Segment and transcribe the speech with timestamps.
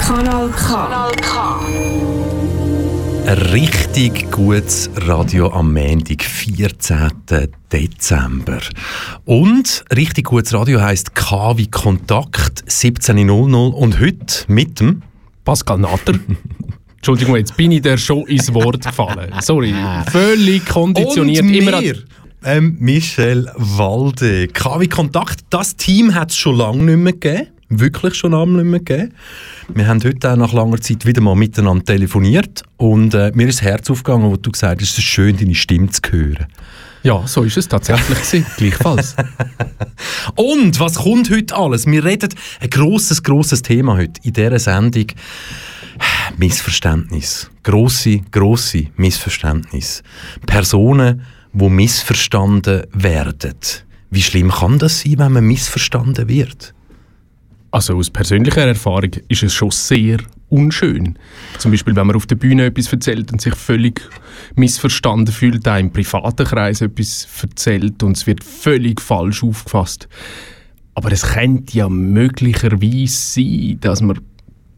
[0.00, 1.58] Kanal K.
[3.52, 6.98] Richtig gutes Radio am Montag, 14.
[7.70, 8.60] Dezember.
[9.26, 15.02] Und richtig gutes Radio heisst K wie Kontakt, 17.00 und heute mit dem
[15.44, 16.14] Pascal Natter.
[16.96, 19.32] Entschuldigung, jetzt bin ich dir schon ins Wort gefallen.
[19.40, 19.74] Sorry,
[20.10, 21.42] völlig konditioniert.
[21.42, 21.96] und immer an- mir,
[22.44, 24.48] ähm, Michel Walde.
[24.48, 27.48] K wie Kontakt, das Team hat es schon lange nicht mehr gegeben.
[27.70, 29.14] Wirklich schon lange nicht mehr gegeben.
[29.68, 33.58] Wir haben heute auch nach langer Zeit wieder mal miteinander telefoniert und äh, mir ist
[33.58, 36.46] das Herz aufgegangen, wo du gesagt hast, es ist schön, deine Stimme zu hören.
[37.02, 39.14] Ja, so ist es tatsächlich gleichfalls.
[40.34, 41.86] Und was kommt heute alles?
[41.86, 42.30] Wir reden
[42.60, 45.06] ein grosses, grosses Thema heute in dieser Sendung.
[46.36, 47.50] Missverständnis.
[47.62, 50.02] Grosse, grosse Missverständnis.
[50.46, 53.54] Personen, die missverstanden werden.
[54.10, 56.74] Wie schlimm kann das sein, wenn man missverstanden wird?
[57.70, 60.18] Also aus persönlicher Erfahrung ist es schon sehr
[60.48, 61.18] unschön.
[61.58, 64.00] Zum Beispiel, wenn man auf der Bühne etwas erzählt und sich völlig
[64.54, 70.08] missverstanden fühlt, auch im privaten Kreis etwas erzählt und es wird völlig falsch aufgefasst.
[70.94, 74.18] Aber es könnte ja möglicherweise sein, dass man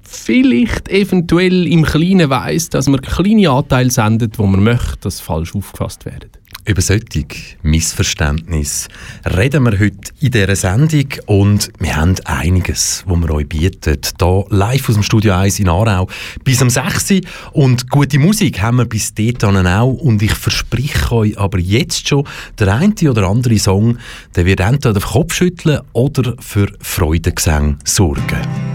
[0.02, 5.54] vielleicht eventuell im Kleinen weiß, dass man kleine Anteile sendet, wo man möchte, dass falsch
[5.54, 6.30] aufgefasst werden.
[6.70, 7.26] Über solche
[7.64, 8.86] Missverständnis
[9.24, 13.98] reden wir heute in dieser Sendung und wir haben einiges, was wir euch bieten.
[14.20, 16.06] Hier live aus dem Studio 1 in Aarau
[16.44, 17.20] bis am 6 Uhr.
[17.54, 22.22] und gute Musik haben wir bis dahin auch und ich verspreche euch aber jetzt schon,
[22.60, 23.98] der eine oder andere Song,
[24.36, 28.69] der wird entweder auf Kopf schütteln oder für Freudengesang sorgen.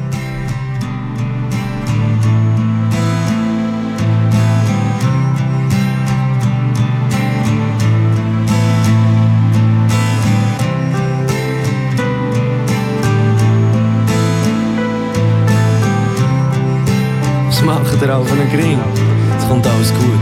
[18.19, 18.79] Macht ihr auf einen Gring?
[19.37, 20.19] Es kommt alles gut.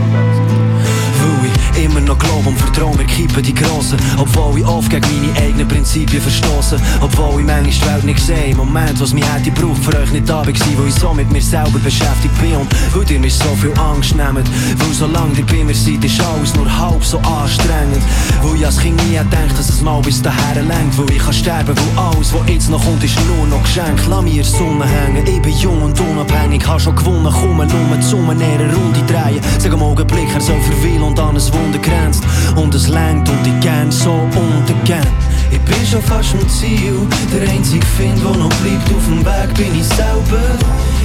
[1.40, 3.98] Weil ich immer noch glaube und vertraue, wir kippen die Grossen.
[4.18, 6.76] Obwohl ich oft gegen meine eigenen Prinzipien verstoße.
[7.00, 8.54] Obwohl ich manchmal die Welt nicht sehe.
[8.54, 11.42] Moment, was mich hätte gebraucht, für euch nicht da war, weil ich so mit mir
[11.42, 12.56] selber beschäftigt bin.
[12.56, 14.48] Und weil ihr mir so viel Angst nehmt.
[14.78, 18.02] Weil solange ihr bei mir seid, ist alles nur halb so anstrengend.
[18.42, 20.98] Weil ich als Kind nie gedacht, dass es mal bis dahin lenkt.
[20.98, 24.00] Weil ich kann sterben, weil alles, was jetzt noch kommt, ist nur noch Geschenk.
[24.08, 26.66] Lass mir Sonne hängen, ich bin jung und unabhängig.
[26.66, 29.40] Hab schon gewonnen, komme nur die Summe näher Runde drehen.
[29.58, 32.22] Sag am Augenblick, er soll verweilen und an ein Wunder grenzt.
[32.56, 35.06] Und es lenkt und ich gern so untergern.
[35.50, 36.96] Ich bin schon fast am Ziel.
[37.32, 40.42] Der einzige Find, der noch bleibt auf dem Weg, bin ich selber.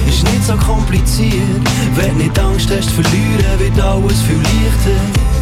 [0.08, 1.60] Ist nicht so kompliziert.
[1.94, 5.39] Wenn nicht Angst hast, verlieren wird alles viel leichter.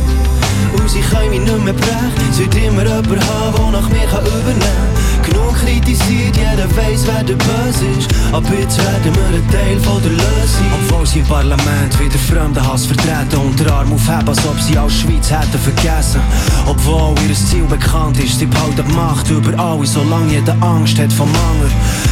[0.76, 2.28] Und sie können mich nicht mehr brechen.
[2.38, 5.28] Wird immer jemand haben, der nach mir übernehmen kann.
[5.28, 8.08] Genug kritisiert, jeder weiss, wer der Böse ist.
[8.32, 10.66] Ab jetzt werden wir ein Teil von der Lösung.
[10.82, 14.78] Obwohl sie im Parlament wieder fremden Hass vertreten und den Arm aufheben, als ob sie
[14.78, 16.20] als Schweiz hätten vergessen.
[16.66, 21.12] Obwohl ihr Ziel bekannt ist, sie behalten die Macht über alle, solange jeder Angst hat
[21.12, 21.70] vom Mangel.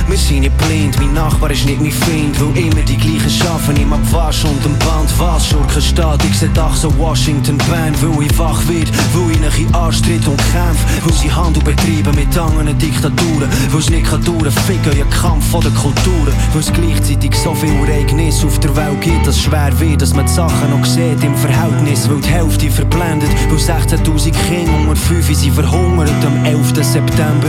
[0.09, 3.77] Wir sind nicht blind, mein Nachbar ist nicht mein Feind, weil immer die gleichen schaffen,
[3.77, 5.47] im Abwasch und am Band was.
[5.47, 9.75] Schurkenstaat, ich seh Dach so Washington Band, weil ich wach wird, weil ich nach in
[9.75, 14.51] Arschtritt und kämpf, weil sie Handel betreiben mit anderen Diktaturen, weil es nicht kann dauern,
[14.67, 19.01] ficken euer Kampf von der Kulturen, weil es gleichzeitig so viel Ereignisse auf der Welt
[19.01, 22.29] gibt, dass es schwer wird, dass man die Sachen noch sieht im Verhältnis, weil die
[22.29, 26.75] Hälfte verblendet, weil 16'000 Kinder unter 5 sind verhungert am 11.
[26.83, 27.49] September,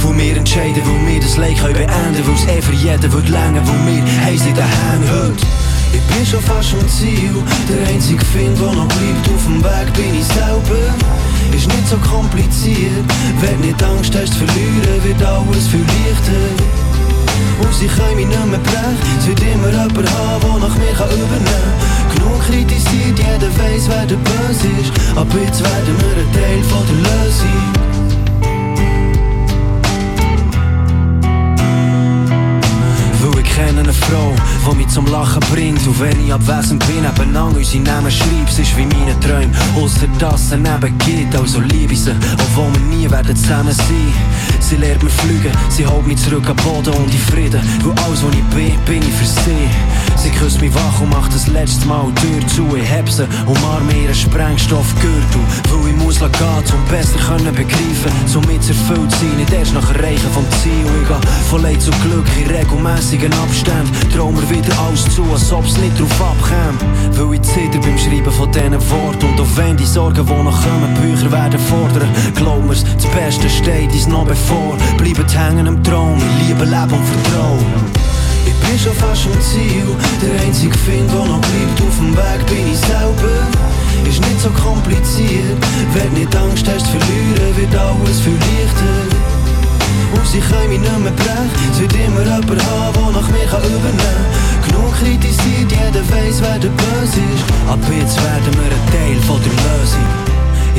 [0.00, 3.28] wo wir entscheiden, wo wir das Leid können beenden, weil es eh für jeden wird
[3.28, 5.67] länger, wo wir heiß in den Händen heute.
[5.92, 7.32] Ich bin schon fast am Ziel,
[7.68, 10.94] der einzige Find, der noch bleibt auf dem Weg, bin ich selber.
[11.54, 13.04] Ist nicht so kompliziert,
[13.40, 16.78] wenn nicht Angst hast zu verlieren, wird alles viel leichter.
[17.60, 20.92] Und sie können mich nicht mehr brechen, es wird immer jemand haben, der nach mir
[20.96, 22.14] kann übernehmen kann.
[22.14, 26.84] Genug kritisiert, jeder weiss, wer der Böse ist, aber jetzt werden wir ein Teil von
[26.86, 27.97] der Lösung.
[33.58, 34.34] Kenne eine Frau,
[34.70, 35.84] die mich zum Lachen bringt.
[35.86, 39.52] Und wenn ich abwesend bin, nebenan unsere Namen schreibt, es ist wie meine Träume.
[39.76, 44.12] Ausser dass es neben geht, also liebe ich sie, obwohl wir nie werden zusammen sein.
[44.68, 47.62] Sie lehrt mir fliegen, sie holt mich zurück am Boden und in Frieden.
[47.82, 49.66] Weil alles, wo ich bin, bin ich für sie.
[50.16, 52.76] Sie küsst mich wach und macht das letzte Mal die Tür zu.
[52.76, 55.40] Ich heb sie, umarme ihren Sprengstoffgürtel.
[55.70, 60.30] Weil ich muss gehen, um besser können begreifen, somit erfüllt sein, nicht erst nach Erreichen
[60.34, 60.84] vom Ziel.
[61.00, 63.90] Ich gehe von Leid zu Glück in regelmäßigen Abständen.
[64.14, 66.76] Trau mir wieder alles zu, als ob's nicht drauf abkäme.
[67.16, 69.24] Weil ich zitter beim Schreiben von diesen Worten.
[69.28, 72.08] Und auch wenn die Sorgen, die noch kommen, Bücher werden fordern.
[72.34, 74.57] Glaub mir's, das Beste steht uns noch bevor.
[74.96, 77.64] Bleiben hängen im Traum, Liebe, Leben und Vertrauen.
[78.46, 79.88] Ich bin schon fast am Ziel,
[80.22, 83.38] der einzige Find, der noch bleibt auf dem Weg, bin ich selber.
[84.08, 85.58] Ist nicht so kompliziert,
[85.94, 89.28] wenn nicht Angst hast verlieren, wird alles viel leichter.
[90.14, 93.46] Und sie können mich nicht mehr brechen, es wird immer jemand haben, der nach mir
[93.46, 94.68] kann kann.
[94.68, 97.44] Genug kritisiert, jeder weiss, wer der Böse ist.
[97.68, 100.27] Ab jetzt werden wir ein Teil von der Lösung.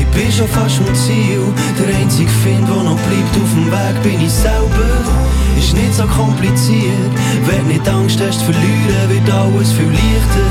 [0.00, 1.42] Ich bin schon fast am Ziel,
[1.78, 4.88] der einzige Find, der noch bleibt auf dem Weg, bin ich selber.
[5.58, 7.12] Ist nicht so kompliziert,
[7.46, 10.50] wenn nicht Angst hast zu verlieren, wird alles viel leichter.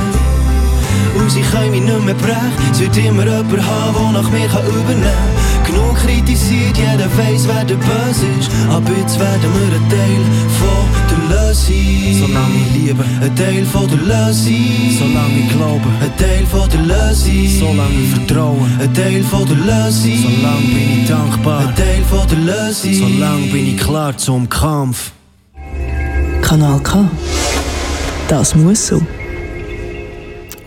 [1.19, 4.47] Und sie können mich nicht mehr brechen, es wird immer jemand haben, der nach mir
[4.47, 5.48] kann übernehmen kann.
[5.79, 8.51] Genug kritisiert, jeder weiss, wer der Böse ist.
[8.69, 10.23] Ab jetzt werden wir ein Teil
[10.59, 12.19] von der Lösung.
[12.19, 14.55] Solange ich liebe, ein Teil von der Lösung.
[14.97, 17.47] Solange ich glaube, ein Teil von der Lösung.
[17.59, 20.15] Solange ich vertraue, ein Teil von der Lösung.
[20.15, 22.93] Solange bin ich dankbar, ein Teil von der Lösung.
[22.93, 25.11] Solange bin ich klar zum Kampf.
[26.41, 27.09] Kanal K.
[28.27, 29.01] Das muss so.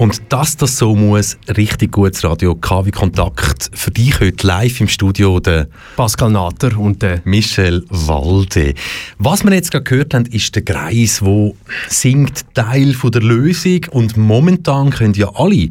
[0.02, 3.70] Und dass das so muss, richtig gutes Radio KW Kontakt.
[3.72, 8.74] Für dich heute live im Studio der Pascal Natter und der Michel Walde.
[9.18, 11.54] Was wir jetzt gerade gehört haben, ist der Greis, wo
[11.88, 15.68] singt Teil von der Lösung und momentan können ja alle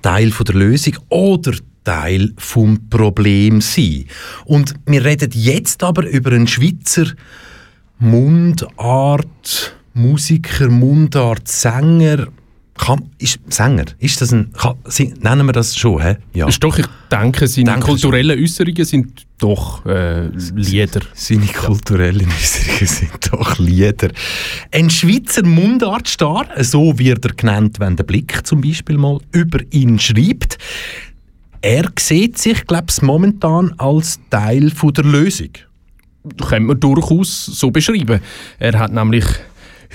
[0.00, 1.50] Teil von der Lösung oder
[1.82, 4.04] Teil vom Problem sein.
[4.44, 7.06] Und wir reden jetzt aber über einen Schweizer
[7.98, 12.28] Mundart Musiker, Mundart Sänger,
[12.82, 14.74] kann, ist Sänger, ist das ein, kann,
[15.20, 16.16] nennen wir das schon, hä?
[16.34, 16.48] Ja.
[16.48, 21.00] Ist doch, ich denke, seine denke kulturellen Äußerungen sind doch äh, Lieder.
[21.14, 24.08] Seine kulturellen Äußerungen sind doch Lieder.
[24.72, 29.98] Ein Schweizer Mundartstar, so wird er genannt, wenn der Blick zum Beispiel mal über ihn
[30.00, 30.58] schreibt.
[31.60, 35.50] Er sieht sich, glaube ich, momentan als Teil von der Lösung.
[36.48, 38.20] Können wir durchaus so beschreiben.
[38.58, 39.24] Er hat nämlich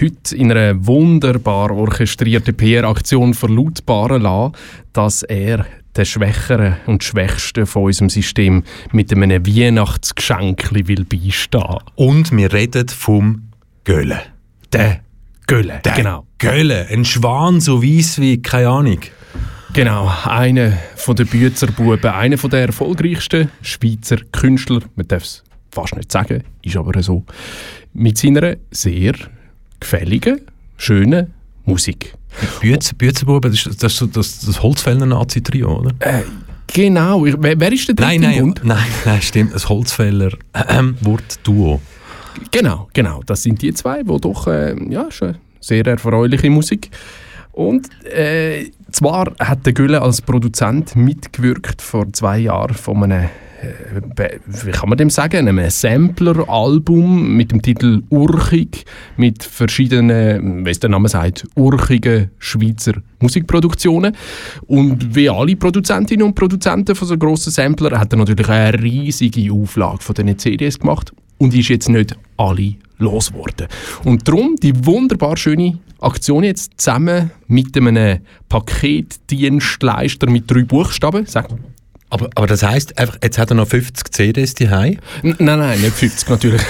[0.01, 4.53] heute in einer wunderbar orchestrierten PR-Aktion verlautbaren lassen,
[4.93, 5.65] dass er
[5.95, 11.79] den Schwächeren und Schwächsten von unserem System mit einem Weihnachtsgeschenk will beistehen.
[11.95, 13.49] Und wir reden vom
[13.83, 14.21] Gölle.
[14.71, 14.99] Der
[15.47, 16.25] Gölle, der genau.
[16.37, 18.99] Gölle, ein Schwan so weiss wie, keine Ahnung.
[19.73, 26.11] Genau, einer von den Büzerbuben, einer der erfolgreichsten Schweizer Künstler, man darf es fast nicht
[26.11, 27.23] sagen, ist aber so,
[27.93, 29.13] mit seiner sehr
[29.79, 30.41] gefälligen,
[30.77, 31.33] schönen
[31.65, 32.13] Musik.
[32.97, 35.91] Bützerbuben, das ist das, das, das Holzfäller-Nazi-Trio, oder?
[35.99, 36.23] Äh,
[36.67, 37.25] genau.
[37.25, 39.55] Ich, wer, wer, ist der dritte nein, nein, nein, nein, stimmt.
[39.55, 41.81] Das Holzfäller-Wort-Duo.
[42.51, 43.21] genau, genau.
[43.25, 46.89] Das sind die zwei, die doch äh, ja, schon sehr erfreuliche Musik
[47.57, 53.29] und äh, zwar hat der Gülle als Produzent mitgewirkt vor zwei Jahren von einem
[54.45, 58.85] wie kann man dem sagen, einem Sampler-Album mit dem Titel Urchig,
[59.17, 64.15] mit verschiedenen, wie es der Name sagt, urchigen Schweizer Musikproduktionen.
[64.67, 69.51] Und wie alle Produzentinnen und Produzenten von so grossen Sampler hat er natürlich eine riesige
[69.51, 73.67] Auflage von diesen CDs gemacht und ist jetzt nicht alle losgeworden.
[74.03, 78.19] Und darum die wunderbar schöne Aktion jetzt zusammen mit einem
[78.49, 81.25] Paketdienstleister mit drei Buchstaben.
[81.25, 81.49] Sag
[82.09, 84.97] aber, aber das heisst, einfach, jetzt hat er noch 50 CDs daheim?
[85.23, 86.61] Nein, nein, nicht 50 natürlich.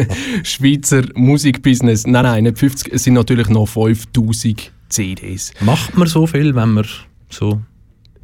[0.42, 5.52] Schweizer Musikbusiness, nein, nein, nicht 50, es sind natürlich noch 5000 CDs.
[5.60, 6.86] Macht man so viel, wenn man
[7.28, 7.60] so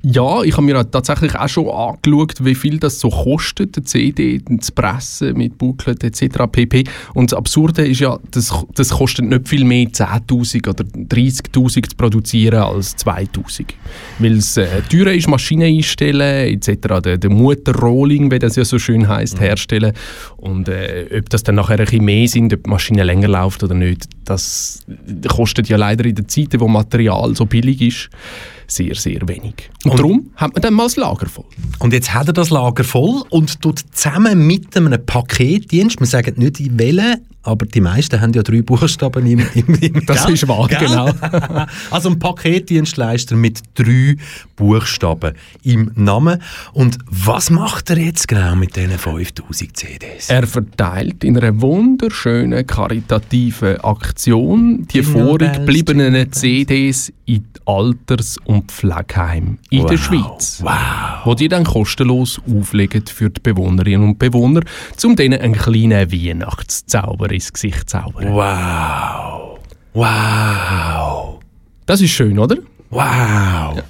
[0.05, 4.41] ja, ich habe mir tatsächlich auch schon angeschaut, wie viel das so kostet, eine CD
[4.61, 6.45] zu pressen mit Booklet etc.
[6.51, 6.85] pp.
[7.15, 11.97] Und das Absurde ist ja, das, das kostet nicht viel mehr 10'000 oder 30'000 zu
[11.97, 13.67] produzieren als 2'000.
[14.19, 17.01] Weil es äh, teuer ist, Maschinen einstellen etc.
[17.05, 19.45] Der, der Mutter-Rolling, wie das ja so schön heisst, mhm.
[19.45, 19.93] herstellen.
[20.37, 23.63] Und äh, ob das dann nachher ein bisschen mehr sind, ob die Maschine länger läuft
[23.63, 24.81] oder nicht, das
[25.29, 28.11] kostet ja leider in den Zeiten, wo Material so billig ist,
[28.67, 29.71] sehr, sehr wenig.
[29.85, 31.45] Und, und darum hat man dann mal das Lager voll.
[31.79, 36.35] Und jetzt hat er das Lager voll und tut zusammen mit einem Paketdienst, wir sagen
[36.37, 40.35] nicht in welchen, aber die meisten haben ja drei Buchstaben im, im, im Das Geld,
[40.35, 40.79] ist wahr, Gell?
[40.81, 41.11] genau.
[41.91, 44.17] also ein Paketdienstleister mit drei
[44.57, 46.41] Buchstaben im Namen.
[46.73, 50.29] Und was macht er jetzt genau mit diesen 5000 CDs?
[50.29, 59.59] Er verteilt in einer wunderschönen karitativen Aktion die vorig gebliebenen CDs in Alters- und Pflegeheim
[59.71, 59.91] in wow.
[59.91, 60.61] der Schweiz.
[60.63, 61.25] Wow.
[61.25, 64.63] Wo die dann kostenlos auflegen für die Bewohnerinnen und Bewohner,
[65.05, 68.33] um denen einen kleinen Weihnachtszauber ins Gesicht zaubern.
[68.33, 69.59] Wow.
[69.95, 71.41] Wow.
[71.87, 72.57] Das ist schön, oder?
[72.91, 73.01] Wow.
[73.01, 73.83] Ja.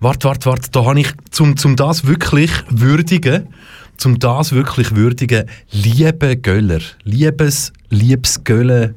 [0.00, 0.70] Warte, warte, warte.
[0.70, 3.48] Da habe ich, zum, zum das wirklich würdigen,
[3.96, 8.94] zum das wirklich würdigen, liebe Göller, liebes, liebes Gölle,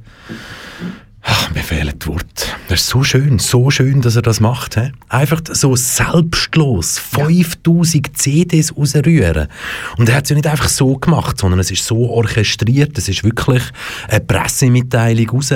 [1.30, 2.26] Ach, mir fehlen die Worte.
[2.70, 4.76] Das ist so schön, so schön, dass er das macht.
[4.76, 4.94] He?
[5.10, 9.50] Einfach so selbstlos 5000 CDs rausrühren.
[9.98, 12.98] Und er hat es ja nicht einfach so gemacht, sondern es ist so orchestriert.
[12.98, 13.62] Es ist wirklich
[14.08, 15.54] eine Pressemitteilung raus.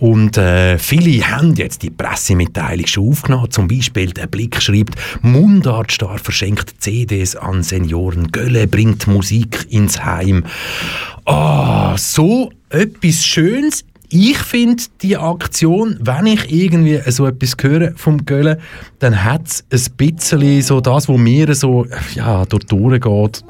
[0.00, 3.50] Und äh, viele haben jetzt die Pressemitteilung schon aufgenommen.
[3.52, 8.32] Zum Beispiel der Blick schreibt, Mundartstar verschenkt CDs an Senioren.
[8.32, 10.42] Gölle bringt Musik ins Heim.
[11.26, 17.96] Ah, oh, so etwas Schönes ich finde die Aktion, wenn ich irgendwie so etwas höre
[17.96, 18.58] vom Gölle,
[18.98, 23.44] dann hat es ein bisschen so das, wo mir so ja, durch die Ohren geht.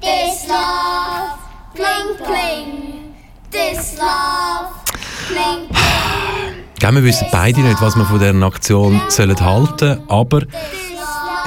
[0.00, 1.38] This love,
[1.74, 3.14] plum pling.
[3.50, 4.68] This love,
[5.26, 6.57] pling pling.
[6.78, 10.42] Gell, wir wissen beide nicht, was wir von dieser Aktion sollen halten sollen, aber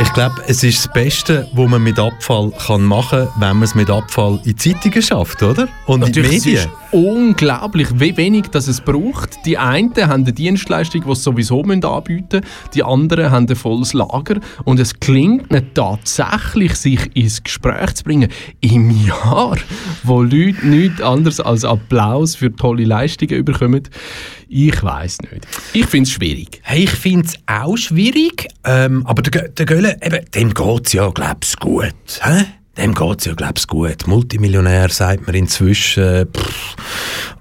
[0.02, 3.64] ich glaube, es ist das Beste, was man mit Abfall kann machen kann, wenn man
[3.64, 5.68] es mit Abfall in Zeitungen schafft, oder?
[5.86, 6.56] Und Natürlich, in Medien.
[6.56, 9.46] Es ist unglaublich, wie wenig das es braucht.
[9.46, 13.94] Die einen haben eine Dienstleistung, die sie sowieso anbieten müssen, die anderen haben ein volles
[13.94, 18.30] Lager und es klingt nicht tatsächlich, sich ins Gespräch zu bringen.
[18.60, 19.56] Im Jahr,
[20.04, 23.84] wo Leute nichts anderes als Applaus für tolle Leistungen bekommen,
[24.52, 25.48] ich weiß nicht.
[25.74, 26.60] Ich finde es schwierig.
[26.64, 31.10] Hey, ich finde es auch schwierig, ähm, aber der, der eben, dem geht es ja,
[31.10, 31.94] glaube ich, gut.
[32.22, 32.46] Hä?
[32.78, 34.08] Dem geht es ja, glaube ich, gut.
[34.08, 36.28] Multimillionär, sagt man inzwischen.
[36.28, 36.76] Pff.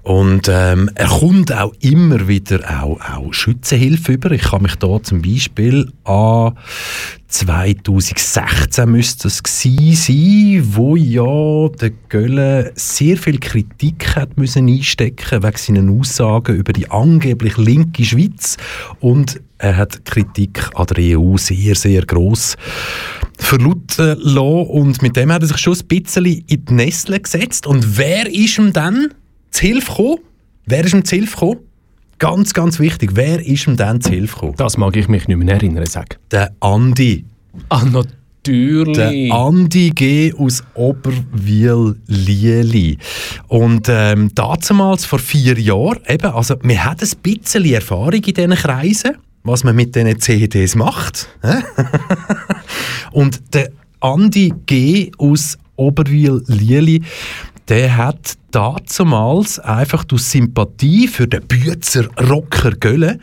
[0.03, 4.31] Und ähm, er kommt auch immer wieder auch, auch Schützenhilfe über.
[4.31, 6.57] Ich kann mich da zum Beispiel an
[7.27, 15.57] 2016 müsste es sein, wo ja der Gölle sehr viel Kritik hat müssen einstecken wegen
[15.57, 18.57] seinen Aussagen über die angeblich linke Schweiz.
[18.99, 22.57] Und er hat Kritik an der EU sehr, sehr gross
[23.37, 24.67] verlauten lassen.
[24.67, 27.65] Und mit dem hat er sich schon ein bisschen in die Nestle gesetzt.
[27.65, 29.13] Und wer ist ihm dann
[29.51, 30.19] zu Hilfe gekommen?
[30.65, 31.59] Wer ist ihm zu Hilfe gekommen?
[32.17, 33.11] Ganz, ganz wichtig.
[33.13, 34.55] Wer ist ihm dann zu Hilfe gekommen?
[34.57, 36.19] Das mag ich mich nicht mehr erinnern, sag.
[36.31, 37.25] Der Andi.
[37.69, 38.95] Ah, natürlich.
[38.95, 40.33] Der Andi G.
[40.33, 41.87] aus Oberwil-Lieli.
[43.47, 48.55] Und ähm, damals, vor vier Jahren, eben, also wir haben ein bisschen Erfahrung in diesen
[48.55, 51.27] Kreisen, was man mit diesen CDs macht.
[53.11, 55.11] Und der Andi G.
[55.17, 57.01] aus Oberwil-Lieli,
[57.67, 63.19] der hat damals einfach durch Sympathie für den Büzer Rocker Gölle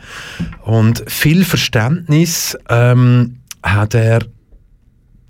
[0.63, 4.25] und viel Verständnis ähm, hat er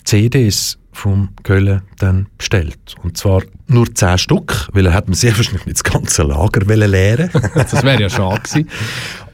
[0.05, 2.95] CDs vom Gölle dann bestellt.
[3.03, 6.61] Und zwar nur 10 Stück, weil er hat mir sehr wahrscheinlich nicht das ganze Lager
[6.61, 8.69] leeren Das wäre ja schade gewesen.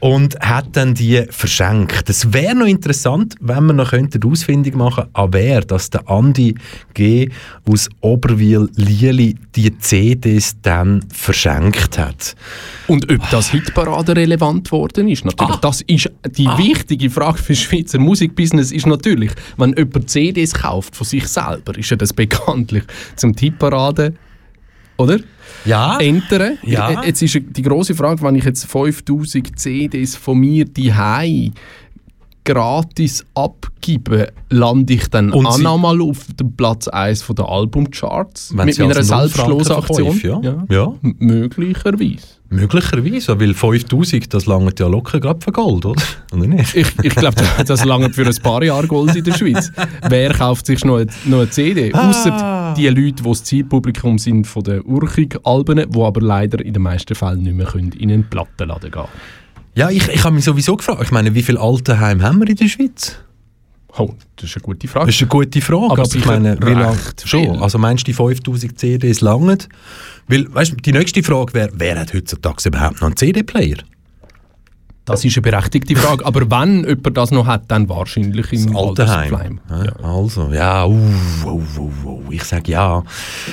[0.00, 2.08] Und hat dann die verschenkt.
[2.08, 6.54] Es wäre noch interessant, wenn wir noch ausfindig machen an wer, dass der Andi
[6.94, 7.30] G.
[7.68, 12.34] aus Oberwil-Lieli die CDs dann verschenkt hat.
[12.86, 15.56] Und ob das Hitparade relevant worden ist, natürlich.
[15.56, 15.60] Ah.
[15.60, 16.58] Das ist die ah.
[16.58, 21.76] wichtige Frage für das Schweizer Musikbusiness ist natürlich, wenn jemand CDs kauft von sich selber,
[21.76, 22.84] ist ja das bekanntlich
[23.16, 24.14] zum Hitparade
[24.96, 25.18] oder?
[25.66, 25.98] Ja.
[25.98, 26.58] Entern.
[26.62, 27.02] Ja.
[27.02, 30.92] Jetzt ist die große Frage, wenn ich jetzt 5000 CDs von mir die
[32.44, 39.02] gratis abgebe, lande ich dann auch nochmal auf dem Platz 1 der Albumcharts mit meiner
[39.02, 40.20] Selbstschlussaktion?
[40.22, 40.40] Ja.
[40.40, 40.64] Ja.
[40.70, 40.94] ja.
[41.02, 42.35] Möglicherweise.
[42.48, 46.02] Möglicherweise, weil 5000, das langt ja locker gerade für Gold, oder?
[46.32, 46.76] oder nicht?
[46.76, 49.72] Ich, ich glaube, das langt für ein paar Jahre Gold in der Schweiz.
[50.08, 51.92] Wer kauft sich noch eine, noch eine CD?
[51.92, 52.08] Ah.
[52.08, 56.82] Außer die Leute, die das Zielpublikum sind von den Urchig-Alben, die aber leider in den
[56.82, 59.04] meisten Fällen nicht mehr können in einen Plattenladen gehen
[59.74, 62.56] Ja, ich, ich habe mich sowieso gefragt, ich meine, wie viele Altenheime haben wir in
[62.56, 63.16] der Schweiz?
[63.98, 65.06] Oh, das ist eine gute Frage.
[65.06, 67.62] Das ist eine gute Frage, aber, aber ich meine, wie lange schon?
[67.62, 69.58] Also meinst du, die 5000 CDs langen?
[70.28, 73.78] Weil, weißt, die nächste Frage wäre, wer hat heutzutage überhaupt noch einen CD-Player?
[75.06, 76.26] Das ist eine berechtigte Frage.
[76.26, 79.60] Aber wenn jemand das noch hat, dann wahrscheinlich im Altersheim.
[79.70, 79.92] Ja.
[80.02, 80.98] Also, ja, uh,
[81.44, 81.62] uh,
[82.04, 83.04] uh, ich sage ja.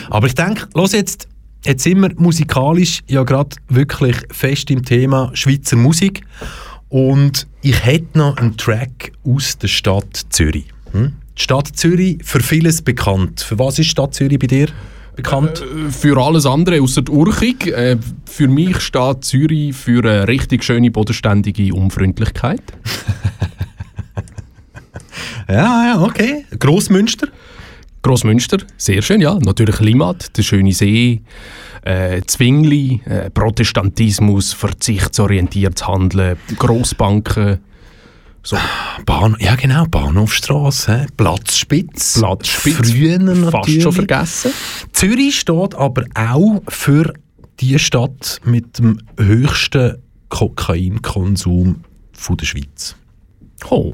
[0.09, 1.27] Aber ich denke, los jetzt,
[1.63, 6.25] jetzt sind wir musikalisch ja gerade wirklich fest im Thema Schweizer Musik.
[6.89, 10.65] Und ich hätte noch einen Track aus der Stadt Zürich.
[10.91, 11.13] Hm?
[11.37, 13.41] Die Stadt Zürich, für vieles bekannt.
[13.41, 14.67] Für was ist die Stadt Zürich bei dir?
[15.15, 15.61] bekannt?
[15.61, 17.67] Äh, für alles andere außer die Urchig.
[17.67, 22.61] Äh, für mich steht Zürich für eine richtig schöne, bodenständige Unfreundlichkeit.
[25.47, 26.45] ja, ja, okay.
[26.59, 27.27] Grossmünster?
[28.03, 29.39] Grossmünster, sehr schön, ja.
[29.39, 31.21] Natürlich Limmat, der schöne See,
[31.83, 37.59] äh, Zwingli, äh, Protestantismus, verzichtsorientiertes Handeln, Grossbanken.
[38.43, 38.57] So.
[39.05, 42.19] Bahn, ja genau, Bahnhofstrasse, Platzspitz.
[42.19, 42.91] Platzspitz.
[42.91, 43.51] Früher natürlich.
[43.51, 44.53] Fast schon vergessen.
[44.91, 47.13] Zürich steht aber auch für
[47.61, 49.95] die Stadt mit dem höchsten
[50.27, 52.97] Kokainkonsum von der Schweiz.
[53.69, 53.93] Oh.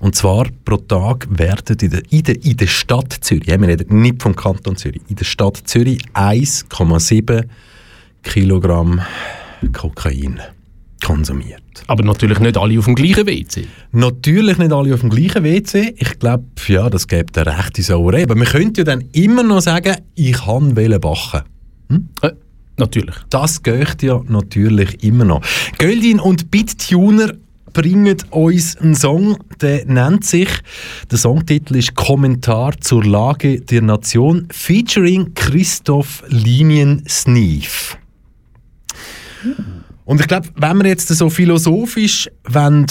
[0.00, 3.68] Und zwar pro Tag werden in der, in der, in der Stadt Zürich, ja, wir
[3.68, 7.44] reden nicht vom Kanton Zürich, in der Stadt Zürich 1,7
[8.22, 9.00] Kilogramm
[9.72, 10.40] Kokain
[11.04, 11.62] konsumiert.
[11.86, 13.66] Aber natürlich nicht alle auf dem gleichen WC.
[13.92, 15.94] Natürlich nicht alle auf dem gleichen WC.
[15.96, 18.24] Ich glaube, ja, das gibt eine rechte Sauerei.
[18.24, 21.42] Aber man könnte ja dann immer noch sagen, ich kann bachen.
[22.22, 22.32] Äh,
[22.76, 23.14] natürlich.
[23.30, 25.42] Das geht ja natürlich immer noch.
[25.78, 27.32] Göldin und Bittuner
[27.80, 30.48] bringen uns einen Song, der nennt sich,
[31.12, 37.96] der Songtitel ist Kommentar zur Lage der Nation, featuring Christoph Linien Sneef.
[40.04, 42.86] Und ich glaube, wenn wir jetzt so philosophisch werden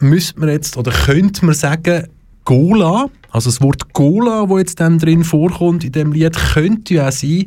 [0.00, 2.06] müsste man jetzt, oder könnte man sagen,
[2.44, 7.08] Gola, also das Wort Gola, wo jetzt dann drin vorkommt in dem Lied, könnte ja
[7.08, 7.46] auch sein,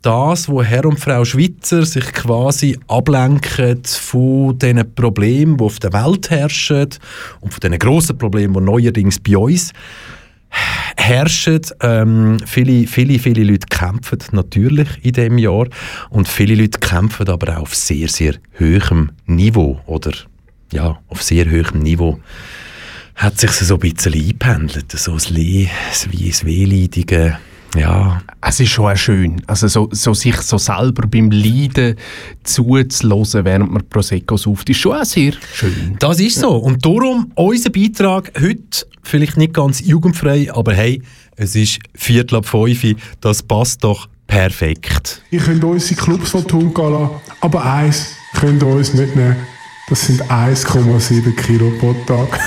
[0.00, 5.92] das, wo Herr und Frau Schwitzer sich quasi ablenken von den Problemen, die auf der
[5.92, 6.88] Welt herrschen
[7.40, 9.72] und von den grossen Problemen, die neuerdings bei uns
[10.96, 11.62] herrschen.
[11.80, 15.66] Ähm, viele, viele, viele Leute kämpfen natürlich in dem Jahr
[16.10, 20.12] und viele Leute kämpfen aber auch auf sehr, sehr hohem Niveau oder
[20.72, 22.20] ja, auf sehr hohem Niveau
[23.14, 25.68] hat sich so ein bisschen eingependelt, so ein, Le
[26.10, 27.38] wie ein wehleidige
[27.76, 28.22] ja.
[28.40, 31.96] Es ist schon auch schön, also so, so sich so selber beim Leiden
[32.44, 35.96] zuzulassen, während man Prosecco sauft, ist schon auch sehr schön.
[35.98, 36.56] Das ist so.
[36.56, 41.02] Und darum unser Beitrag heute, vielleicht nicht ganz jugendfrei, aber hey,
[41.36, 42.84] es ist Viertel ab fünf,
[43.20, 45.22] das passt doch perfekt.
[45.30, 49.36] Ihr könnt unsere Clubs von Tun gehen lassen, aber eins könnt ihr uns nicht nehmen.
[49.86, 52.40] Das sind 1,7 Kilo pro Tag.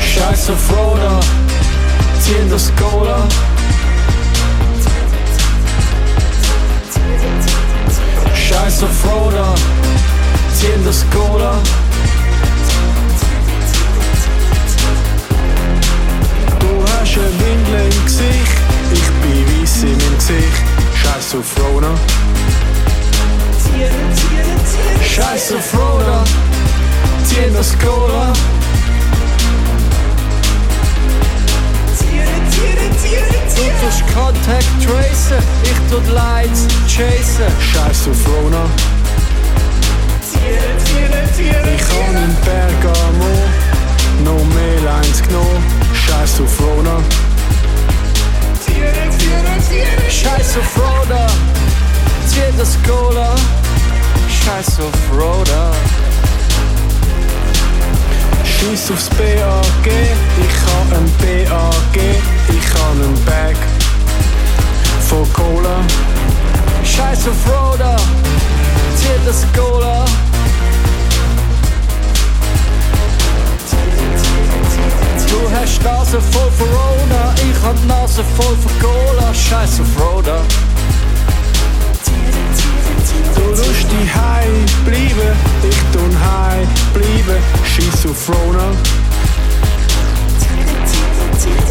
[0.00, 1.20] Scheiße Froda,
[2.20, 3.28] ziehen das Cola.
[8.34, 9.54] Scheiße Froda,
[10.58, 11.54] ziehen das Cola.
[16.58, 18.71] Du hast ein Windel im Gesicht,
[19.72, 20.62] weiss in meinem Gesicht.
[20.94, 21.94] Scheiße auf Rona.
[25.02, 26.24] Scheiße auf Rona,
[27.24, 28.32] ziehen das Cola.
[33.54, 37.50] Du tust Contact tracen, ich tu die Lights chasen.
[37.72, 38.64] Scheiß auf Rona.
[41.74, 43.32] Ich habe in Bergamo
[44.24, 45.64] noch mehr Lines genommen.
[45.94, 47.31] Scheiß auf Rona.
[50.08, 51.26] Scheiß auf Rona.
[52.26, 53.34] Zieh das Cola.
[54.28, 55.72] Scheiß auf Rona.
[58.44, 61.96] Scheiß aufs BAG, ich hab ein BAG,
[62.48, 63.56] ich hab ein Bag
[65.12, 65.84] voll Cola.
[66.84, 67.96] Scheiß auf Roda,
[68.96, 70.04] zieh das Cola.
[75.32, 79.32] Du hast Nase voll von Rona, ich hab Nase voll von Cola.
[79.32, 80.42] Scheiß auf Roda.
[83.34, 85.32] Du musst die high bleiben,
[85.66, 87.42] ich tun high bleiben.
[87.64, 88.66] Scheiß auf Rona.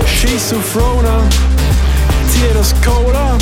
[0.07, 1.21] Scheiß auf Rona.
[2.29, 3.37] Zieh das Cola.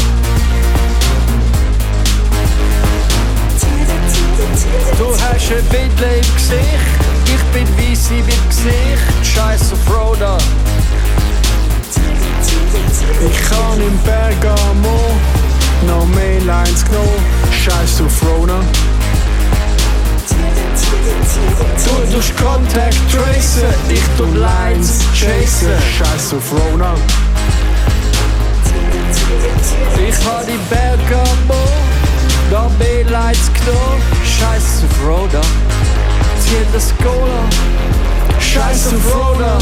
[4.98, 9.00] Du hast ein Windel im Gesicht, ich bin weiss in meinem Gesicht.
[9.24, 10.38] Scheiß auf Rona.
[13.22, 15.00] Ich kann im Bergamo
[15.88, 17.24] noch mehr Lines genommen.
[17.52, 18.60] Scheiß auf Rona.
[21.86, 25.72] Du tust Contact tracen, ich tu Lines chasen.
[25.98, 26.96] Scheiß auf Rona.
[30.08, 31.89] Ich hab die Bergamo
[33.54, 34.02] genommen.
[34.26, 35.42] Scheiß auf Rona.
[36.40, 37.42] Zieh das Cola.
[38.40, 39.58] Scheiß auf Rona.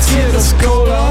[0.00, 1.10] Zieh das Cola.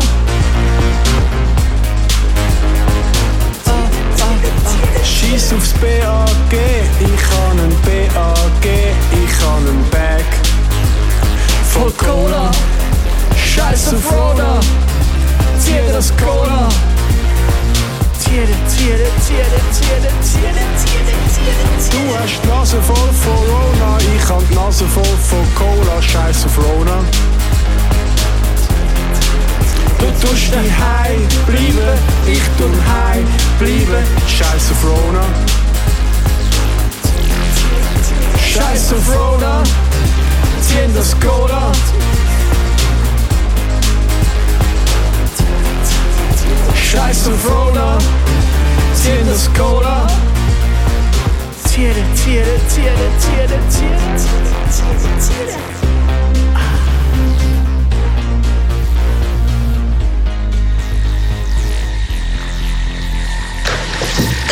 [5.04, 10.26] Scheiß aufs BAG, ich han ein BAG, ich han ein Bag
[11.72, 12.52] voll Cola.
[13.36, 14.60] Scheiß auf Roda,
[15.60, 16.70] zieh das Cola.
[18.32, 18.38] Du
[22.18, 26.58] hast die Nase voll von Rona, ich hab die Nase voll von Cola, scheiß auf
[26.58, 27.04] Rona.
[30.00, 33.28] Du tust daheim bleiben, ich tu heim
[33.60, 35.26] bleiben, scheiß auf Rona.
[38.48, 39.62] Scheiß auf Rona,
[40.62, 41.74] ziehen das Cola.
[46.92, 47.98] Scheiß auf Rona,
[48.94, 50.06] ziehen das Cola.
[51.70, 54.12] Tiere, Tiere, Tiere, Tiere, Tiere,
[54.76, 55.58] Tiere, Tiere.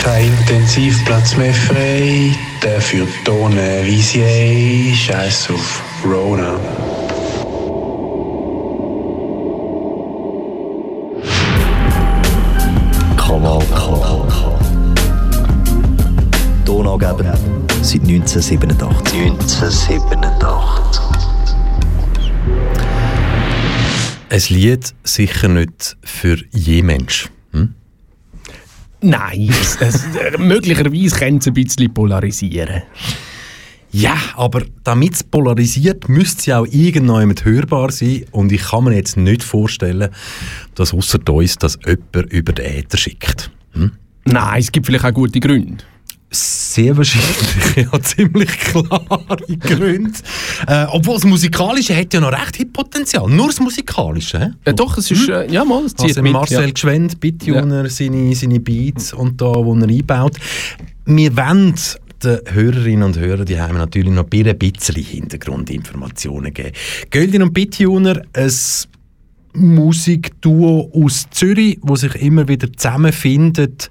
[0.02, 6.58] Kein Intensivplatz mehr frei, dafür Tone Visier, Scheiß auf Rona.
[17.00, 17.38] Donaugeber
[17.82, 19.22] seit 1987.
[19.22, 21.02] 1987.
[24.30, 27.30] Ein Lied sicher nicht für je Mensch.
[27.52, 27.74] Hm?
[29.02, 32.84] Nein, es, es, äh, möglicherweise kann es ein bisschen polarisieren.
[33.92, 38.26] Ja, aber damit es polarisiert, müsste es ja auch irgendjemand hörbar sein.
[38.32, 40.10] Und ich kann mir jetzt nicht vorstellen,
[40.76, 43.50] dass außer uns das jemand über den Äther schickt.
[43.72, 43.94] Hm?
[44.26, 45.84] Nein, es gibt vielleicht auch gute Gründe.
[46.32, 50.12] Sehr wahrscheinlich, ja, ziemlich klare Gründe.
[50.68, 53.28] Äh, obwohl das Musikalische hat ja noch recht viel Potenzial.
[53.28, 54.40] Nur das Musikalische.
[54.40, 54.50] hä?
[54.66, 56.34] Äh, doch, es ist, äh, ja mal, es zieht Also mit.
[56.34, 56.72] Marcel ja.
[56.72, 60.38] Gschwend, Bittuner, seine, seine Beats und da, wo er einbaut.
[61.06, 61.74] Wir wollen
[62.24, 66.74] den Hörerinnen und Hörern die haben natürlich noch ein bisschen Hintergrundinformationen geben.
[67.10, 68.52] Göldin und Bittuner, ein
[69.54, 73.90] Musikduo aus Zürich, wo sich immer wieder zusammenfindet,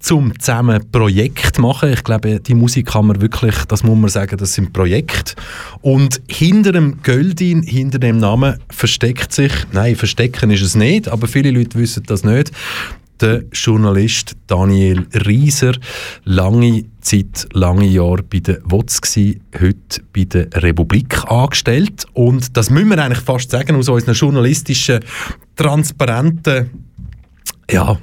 [0.00, 1.92] zum zusammen Projekt machen.
[1.92, 5.34] Ich glaube, die Musik kann man wirklich, das muss man sagen, das sind Projekte.
[5.80, 11.26] Und hinter dem Göldin, hinter dem Namen versteckt sich, nein, verstecken ist es nicht, aber
[11.26, 12.52] viele Leute wissen das nicht,
[13.20, 15.72] der Journalist Daniel Rieser,
[16.24, 22.06] lange Zeit, lange Jahre bei der WOTS gsi, heute bei der Republik angestellt.
[22.12, 25.00] Und das müssen wir eigentlich fast sagen, aus unseren journalistischen,
[25.54, 26.70] transparenten,
[27.70, 27.98] ja,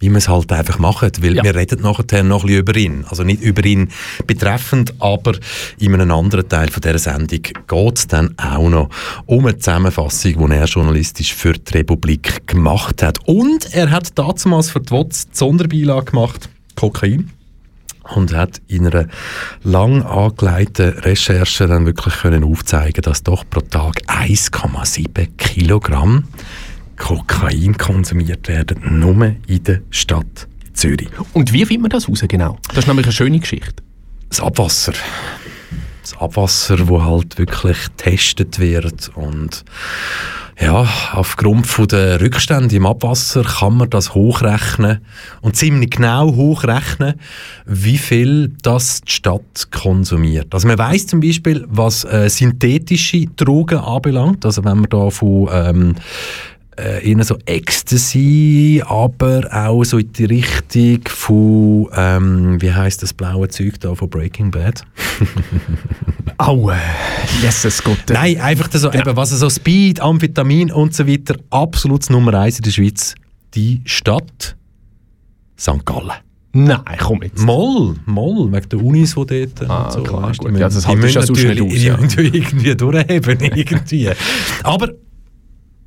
[0.00, 1.44] wie wir es halt einfach machen, weil Ja.
[1.44, 3.04] wir reden nachher noch ein bisschen über ihn.
[3.08, 3.90] Also nicht über ihn
[4.26, 5.34] betreffend, aber
[5.78, 8.88] in einem anderen Teil von dieser Sendung geht es dann auch noch
[9.26, 13.18] um eine Zusammenfassung, die er journalistisch für die Republik gemacht hat.
[13.28, 17.30] Und er hat damals für die WOTS die Sonderbeilage gemacht, Kokain
[18.14, 19.06] und hat in einer
[19.62, 26.24] lang angelegten Recherche dann wirklich können aufzeigen, dass doch pro Tag 1,7 Kilogramm
[27.00, 31.08] Kokain konsumiert werden, nur in der Stadt Zürich.
[31.32, 32.58] Und wie findet man das raus genau?
[32.68, 33.82] Das ist nämlich eine schöne Geschichte.
[34.28, 34.92] Das Abwasser.
[36.02, 39.64] Das Abwasser, wo halt wirklich getestet wird und
[40.60, 45.00] ja, aufgrund von der Rückstände im Abwasser kann man das hochrechnen
[45.40, 47.14] und ziemlich genau hochrechnen,
[47.64, 50.52] wie viel das die Stadt konsumiert.
[50.52, 55.48] Also man weiß zum Beispiel, was äh, synthetische Drogen anbelangt, also wenn man da von
[55.50, 55.94] ähm,
[56.80, 63.12] äh, eher so Ecstasy, aber auch so in die Richtung von, ähm, wie heißt das
[63.14, 64.82] blaue Zeug da von Breaking Bad?
[66.38, 66.76] Au, äh,
[67.42, 68.10] Jesus Gott.
[68.10, 72.34] äh, Nein, einfach das so, eben, was so Speed, Amphetamin und so weiter, absolut Nummer
[72.34, 73.14] eins in der Schweiz,
[73.54, 74.56] die Stadt
[75.58, 75.84] St.
[75.84, 76.12] Gallen.
[76.52, 77.38] Nein, komm jetzt.
[77.44, 80.02] Moll, Moll, wegen der Unis, die dort Ah, und so.
[80.02, 80.50] klar, weisst, gut.
[80.54, 81.98] die Ja, das die müssen nicht natürlich- aus, ja.
[82.32, 84.10] Irgendwie durchheben, irgendwie.
[84.64, 84.88] Aber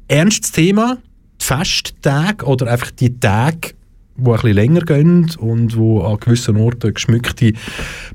[0.07, 0.97] ernstes Thema,
[1.41, 3.73] die Festtage oder einfach die Tage,
[4.15, 7.53] die ein bisschen länger gehen und wo an gewissen Orten geschmückte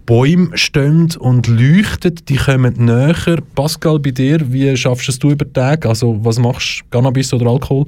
[0.07, 3.43] Bäume stehen und leuchten, die kommen näher.
[3.55, 5.89] Pascal, bei dir, wie schaffst du es über Tage?
[5.89, 7.87] Also was machst du, Cannabis oder Alkohol?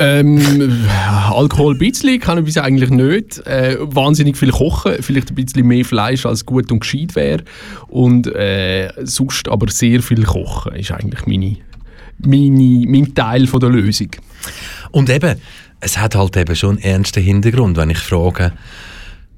[0.00, 0.40] Ähm,
[1.30, 3.44] Alkohol ein bisschen, ich eigentlich nicht.
[3.46, 7.42] Äh, wahnsinnig viel kochen, vielleicht ein bisschen mehr Fleisch als gut und gescheit wäre.
[7.88, 11.56] Und äh, sonst aber sehr viel kochen ist eigentlich meine,
[12.18, 14.08] meine, mein Teil von der Lösung.
[14.90, 15.40] Und eben,
[15.80, 18.52] es hat halt eben schon einen ernsten Hintergrund, wenn ich frage,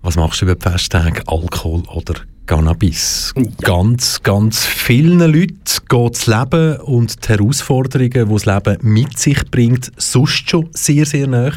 [0.02, 2.14] was machst du über die Festtage, Alkohol oder
[2.50, 3.32] Cannabis.
[3.62, 5.54] Ganz, ganz vielen Leuten
[5.88, 11.06] geht das Leben und die Herausforderungen, die das Leben mit sich bringt, sonst schon sehr,
[11.06, 11.52] sehr nah.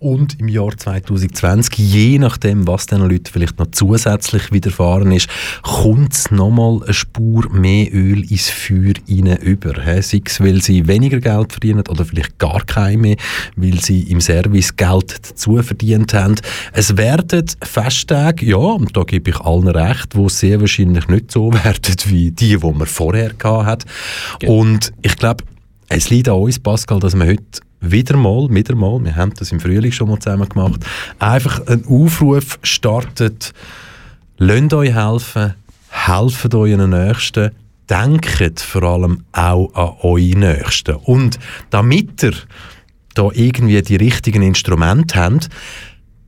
[0.00, 5.30] Und im Jahr 2020, je nachdem, was diesen Leuten vielleicht noch zusätzlich widerfahren ist,
[5.62, 9.72] kommt nochmal eine Spur mehr Öl ins Feuer rein über.
[10.02, 13.16] Sei es, weil sie weniger Geld verdienen oder vielleicht gar kein mehr,
[13.56, 16.34] weil sie im Service Geld dazu verdient haben.
[16.74, 21.52] Es werden Festtage, ja, und da gebe ich allen recht, wo sehr wahrscheinlich nicht so
[21.64, 23.84] werden wie die, die man vorher hat.
[24.40, 24.60] Genau.
[24.60, 25.44] Und ich glaube,
[25.88, 29.52] es liegt an uns, Pascal, dass wir heute wieder mal, wieder mal, wir haben das
[29.52, 30.84] im Frühling schon mal zusammen gemacht,
[31.18, 33.52] einfach einen Aufruf startet,
[34.38, 35.54] lasst euch helfen,
[35.90, 37.50] helft euren Nächsten,
[37.88, 40.96] denkt vor allem auch an eure Nächsten.
[40.96, 41.38] Und
[41.70, 42.34] damit ihr
[43.14, 45.48] da irgendwie die richtigen Instrumente habt,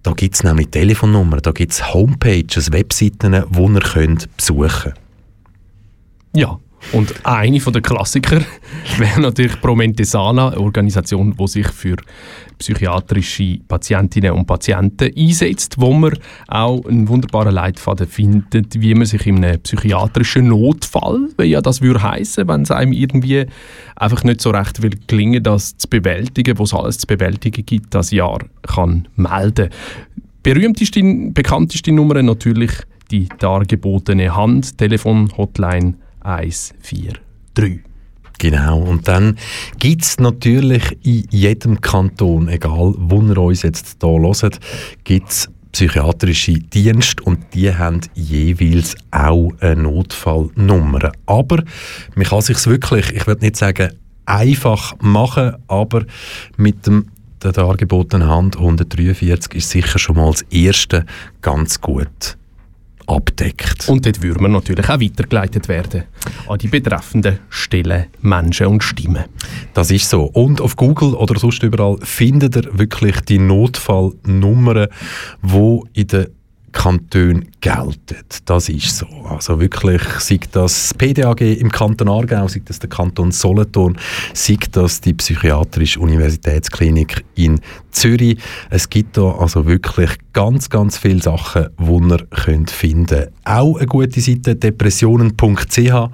[0.07, 4.95] da gibt es nämlich Telefonnummern, da gibt es Homepages, Webseiten, die ihr könnt besuchen könnt.
[6.33, 6.61] Ja,
[6.93, 8.41] und eine der Klassiker
[8.99, 11.97] wäre natürlich Promentesana, eine Organisation, die sich für
[12.59, 19.27] psychiatrische Patientinnen und Patienten einsetzt, wo man auch einen wunderbaren Leitfaden findet, wie man sich
[19.27, 23.47] in einem psychiatrischen Notfall, wie ja das würde heißen, wenn es einem irgendwie
[23.97, 27.95] einfach nicht so recht will gelingen, das zu bewältigen, was es alles zu bewältigen gibt,
[27.95, 29.71] das Jahr kann melden.
[30.43, 32.71] Berühmteste, bekannteste Nummer natürlich
[33.11, 35.95] die dargebotene Hand, Telefon, Hotline
[36.27, 37.81] 143.
[38.39, 39.39] Genau, und dann
[39.79, 44.61] gibt es natürlich in jedem Kanton, egal wo ihr uns jetzt hier hört,
[45.05, 51.13] gibt es psychiatrische Dienste und die haben jeweils auch eine Notfallnummer.
[51.25, 51.63] Aber
[52.15, 53.93] man kann sich wirklich, ich würde nicht sagen
[54.27, 56.05] einfach machen, aber
[56.57, 57.07] mit dem
[57.43, 61.05] der dargebotenen Hand 143 ist sicher schon mal das erste
[61.43, 62.37] ganz gut
[63.07, 63.89] abdeckt.
[63.89, 66.05] Und dort würde man natürlich auch weitergeleitet werden
[66.49, 69.25] an die betreffenden Stellen, Menschen und Stimmen.
[69.75, 70.25] Das ist so.
[70.25, 74.89] Und auf Google oder sonst überall findet ihr wirklich die Notfallnummern,
[75.43, 76.29] wo in der
[76.77, 78.19] Kantonen gelten.
[78.45, 79.07] Das ist so.
[79.29, 83.97] Also wirklich, sei das PDAG im Kanton Aargau, sei das der Kanton Solothurn,
[84.35, 87.61] sei das die Psychiatrische Universitätsklinik in
[87.93, 88.39] Zürich.
[88.69, 93.87] Es gibt da also wirklich ganz, ganz viele Sachen, die ihr könnt finden Auch eine
[93.87, 96.11] gute Seite, depressionen.ch,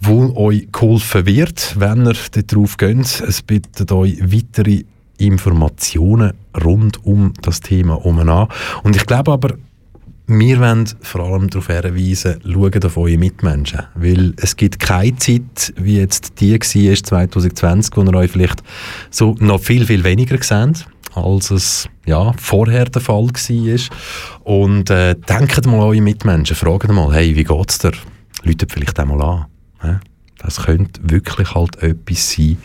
[0.00, 3.24] wo euch geholfen wird, wenn ihr darauf geht.
[3.26, 4.84] Es bittet euch weitere
[5.16, 8.48] Informationen rund um das Thema um an.
[8.82, 9.54] Und ich glaube aber,
[10.26, 13.82] wir wollen vor allem darauf hinweisen, schaut auf eure Mitmenschen.
[13.94, 18.62] Weil es gibt keine Zeit, wie jetzt die war 2020, wo ihr euch vielleicht
[19.10, 23.80] so noch viel, viel weniger seht, als es ja, vorher der Fall war.
[24.44, 27.92] Und äh, denkt mal an eure Mitmenschen, fragt mal, hey, wie geht's dir?
[28.44, 29.46] Läutet vielleicht einmal an.
[30.38, 32.56] Das könnte wirklich halt etwas sein,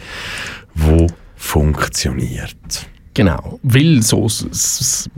[0.74, 2.88] wo funktioniert.
[3.17, 5.10] Genau, weil so das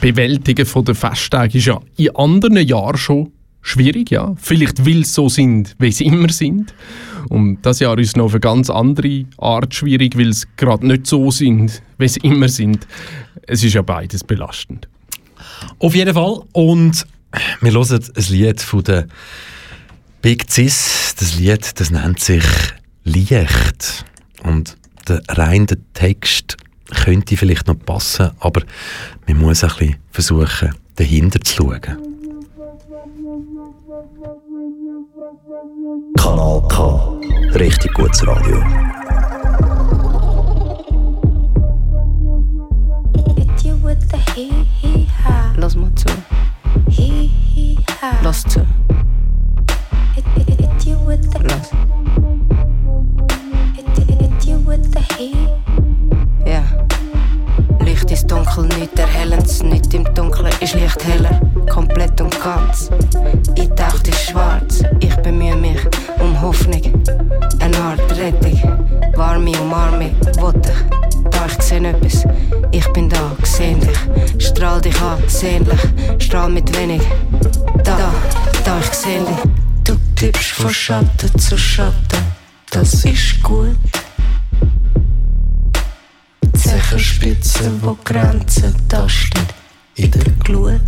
[0.00, 4.34] Bewältigen von der Festtage ist ja in anderen Jahren schon schwierig, ja.
[4.38, 6.74] Vielleicht weil sie so sind, wie sie immer sind.
[7.28, 11.06] Und das Jahr ist noch auf eine ganz andere Art schwierig, weil sie gerade nicht
[11.06, 12.86] so sind, wie sie immer sind.
[13.46, 14.88] Es ist ja beides belastend.
[15.80, 16.40] Auf jeden Fall.
[16.52, 17.06] Und
[17.60, 19.06] wir hören ein Lied von der
[20.22, 21.14] Big Cis.
[21.18, 22.44] Das Lied, das nennt sich
[23.04, 24.06] Licht.
[24.42, 26.56] Und der reine Text
[26.90, 28.62] könnte vielleicht noch passen, aber
[29.26, 31.80] man muss ein bisschen versuchen, dahinter zu schauen.
[36.16, 37.20] Kanal K.
[37.54, 38.62] Richtig gutes Radio.
[45.56, 46.08] Lass mal zu.
[48.22, 48.66] Lass zu.
[59.64, 62.90] Nicht im Dunkeln ist Licht heller, komplett und ganz.
[63.54, 65.78] Ich dachte schwarz, ich bemühe mich
[66.20, 66.82] um Hoffnung,
[67.60, 68.60] eine Art Rettung,
[69.16, 71.30] warme Umarmung, will ich.
[71.30, 72.24] Da ich sehe etwas,
[72.70, 75.80] ich bin da, seh dich, strahl dich an, sehnlich,
[76.18, 77.02] strahl mit wenig.
[77.82, 78.12] Da,
[78.64, 79.52] da ich seh dich.
[79.84, 82.22] Du tippst von Schatten zu Schatten,
[82.70, 83.76] das ist gut.
[86.84, 89.54] Zecherspitze, wo Grenzen tastet
[89.94, 90.80] in der Glut.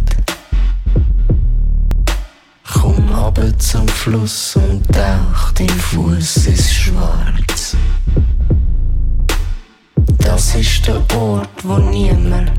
[2.70, 7.76] Komm ab zum Fluss und tauch dein Fuß ins Schwarz.
[10.18, 12.52] Das ist der Ort, wo niemand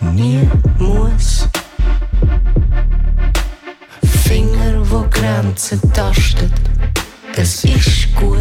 [0.00, 1.46] nie muss.
[4.24, 6.52] Finger, wo Grenzen tastet.
[7.36, 8.40] Es ist gut.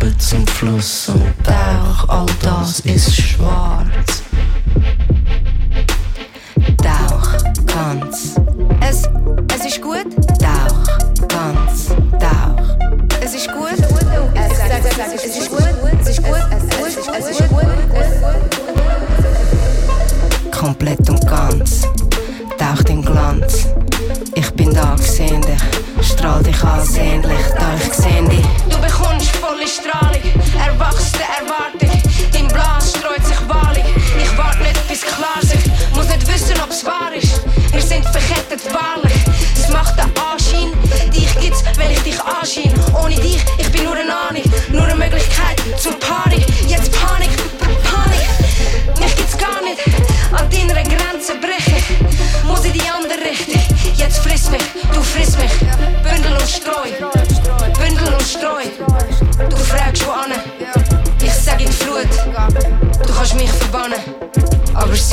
[0.00, 4.22] Ab zum Fluss und tauch, all das ist schwarz.
[6.78, 7.28] Tauch
[7.66, 8.34] ganz.
[8.80, 9.02] Es,
[9.54, 10.06] es ist gut.
[10.38, 11.88] Tauch ganz.
[12.18, 12.78] Tauch.
[13.20, 13.72] Es ist gut.
[13.72, 13.90] Es, es,
[14.96, 15.68] es, es ist gut.
[16.00, 16.36] Es ist gut.
[17.18, 17.66] Es, ist gut.
[20.50, 21.82] Komplett und ganz.
[22.58, 23.68] Taucht in Glanz.
[24.34, 25.44] Ich bin da, gesehen.
[26.00, 28.69] Strahl dich ansehnlich, da ich gesehen dich.
[29.50, 30.19] Du bekommst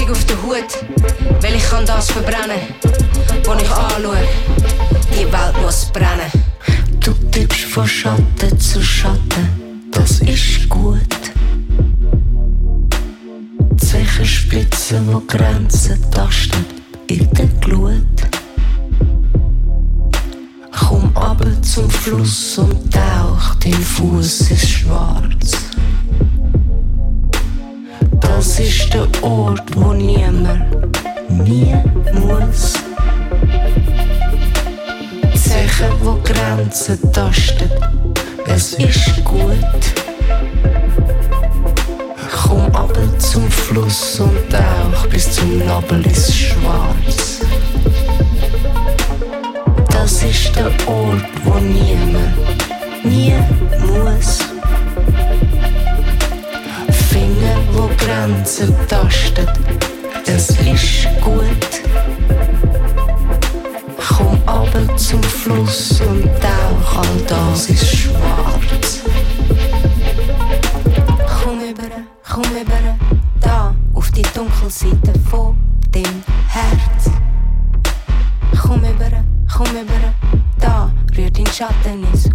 [0.08, 2.60] sieg auf den Hut, weil ich kann das verbrennen,
[3.43, 4.17] wo ich anschaue.
[5.12, 6.32] Die Welt muss brennen.
[7.00, 11.00] Du tippst von Schatten zu Schatten, das ist gut.
[13.78, 16.65] Zehenspitzen, wo Grenzen tasten
[17.08, 18.02] in der Glut.
[20.72, 25.67] Komm ab zum Fluss und tauch, dein Fuß ist schwarz.
[28.38, 30.62] Das ist der Ort, wo niemand
[31.28, 31.73] nie
[32.13, 32.73] muss.
[35.34, 37.71] Zeichen, wo Grenzen tasten,
[38.45, 39.82] es ist gut.
[42.32, 47.41] Komm ab zum Fluss und tauch bis zum Nabel ist schwarz.
[49.89, 52.38] Das ist der Ort, wo niemand
[53.04, 53.34] nie
[53.82, 54.57] muss.
[57.78, 59.50] Wo Grenzen tastet,
[60.26, 61.72] es ist gut.
[64.08, 69.04] Komm ab zum Fluss und tauch, all das ist schwarz.
[71.44, 71.90] Komm über,
[72.28, 72.98] komm über,
[73.40, 75.56] da auf die Dunkelseite von
[75.94, 77.12] dem Herz.
[78.60, 79.24] Komm über,
[79.56, 80.13] komm über,
[80.60, 82.30] da rührt dein Schatten ins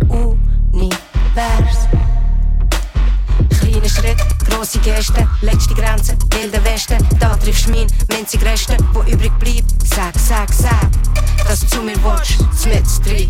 [4.94, 6.98] Geste, letzte Grenze, wilde Westen.
[7.18, 9.72] Da triffst mein winzig Reste, wo übrig bleibt.
[9.85, 10.90] Sag, sag, sag,
[11.48, 13.28] dass du zu mir willst, mit drin.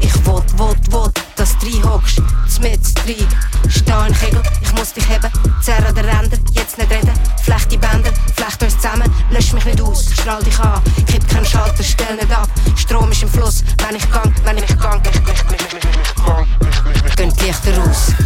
[0.00, 2.20] Ich wollt, wollt, wollt, dass du hockst,
[2.60, 3.26] mit drin.
[3.68, 5.30] Steh in Kegel, ich muss dich heben,
[5.62, 7.12] zerr an den Rändern, jetzt nicht reden.
[7.42, 10.82] Flecht die Bänder, flecht uns zusammen, lösch mich nicht aus, strahl dich an.
[11.06, 12.48] Kipp keinen Schalter, stell nicht ab.
[12.76, 15.84] Strom ist im Fluss, wenn ich gang, wenn ich gang, ich, ich, ich, ich, ich,
[15.88, 16.46] ich, gang.
[17.16, 18.12] Gehen die Lichter raus.
[18.12, 18.25] Strahl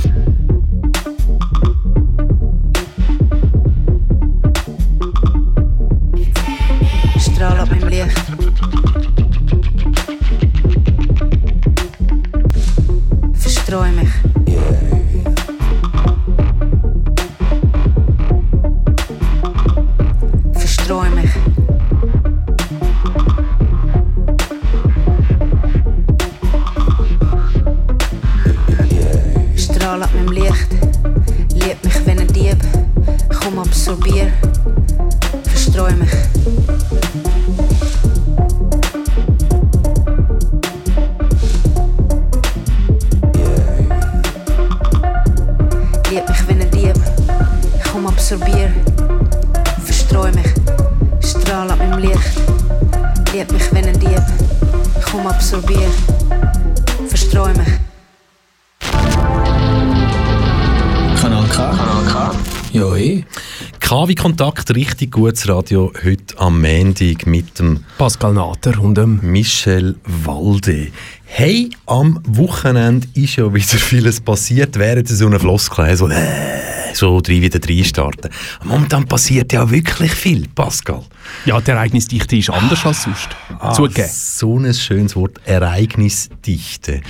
[63.90, 69.96] KW Kontakt, richtig gutes Radio, heute am Montag mit dem Pascal Natter und dem Michel
[70.04, 70.92] Walde.
[71.24, 77.20] Hey, am Wochenende ist ja wieder vieles passiert, während so einer Floskel, so, äh, so
[77.20, 78.30] drei wieder drei starten.
[78.62, 81.02] Momentan passiert ja wirklich viel, Pascal.
[81.44, 83.30] Ja, die Ereignisdichte ist anders als sonst.
[83.58, 84.08] Ah, Zugegeben.
[84.08, 87.00] So ein schönes Wort, Ereignisdichte.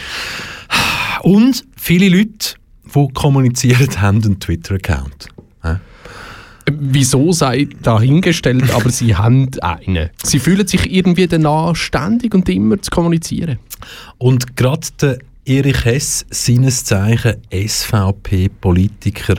[1.21, 2.55] Und viele Leute,
[2.87, 5.29] die kommunizieren, haben einen Twitter-Account.
[6.79, 10.11] Wieso sei dahingestellt, aber sie haben einen.
[10.23, 13.59] Sie fühlen sich irgendwie danach, ständig und immer zu kommunizieren.
[14.19, 19.35] Und gerade der Erich Hess, seines Zeichen SVP-Politiker,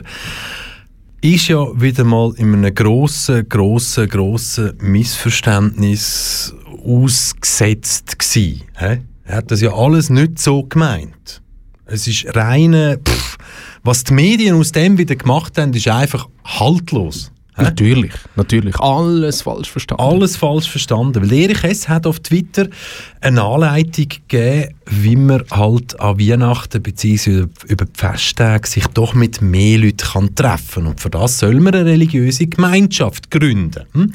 [1.20, 6.52] ist ja wieder mal in einem grossen, grossen, grossen Missverständnis
[6.84, 8.62] ausgesetzt gewesen.
[8.76, 11.40] Er hat das ja alles nicht so gemeint.
[11.86, 13.31] Es ist reine, pff,
[13.82, 17.32] was die Medien aus dem wieder gemacht haben, ist einfach haltlos.
[17.56, 17.62] hä?
[17.64, 18.78] Natürlich, natürlich.
[18.80, 20.02] Alles falsch verstanden.
[20.02, 21.22] Alles falsch verstanden.
[21.22, 21.88] Weil Erich S.
[21.88, 22.68] hat auf Twitter
[23.20, 27.46] eine Anleitung gegeben, wie man halt an Weihnachten bzw.
[27.66, 31.74] über die Festtage sich doch mit mehr Leuten kann treffen Und für das soll man
[31.74, 33.84] eine religiöse Gemeinschaft gründen.
[33.92, 34.12] Hm?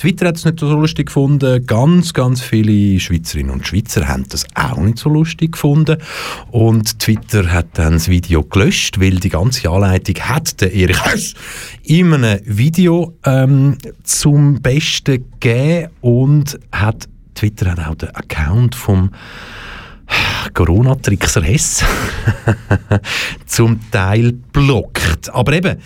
[0.00, 1.66] Twitter hat es nicht so lustig gefunden.
[1.66, 5.98] Ganz, ganz viele Schweizerinnen und Schweizer haben das auch nicht so lustig gefunden.
[6.50, 11.34] Und Twitter hat dann das Video gelöscht, weil die ganze Anleitung hat der Erich S.
[11.82, 19.10] in einem Video ähm, zum Besten gegeben und hat Twitter hat auch den Account vom
[20.54, 21.84] Corona-Trickser Hess
[23.44, 25.28] zum Teil blockt.
[25.28, 25.76] Aber eben,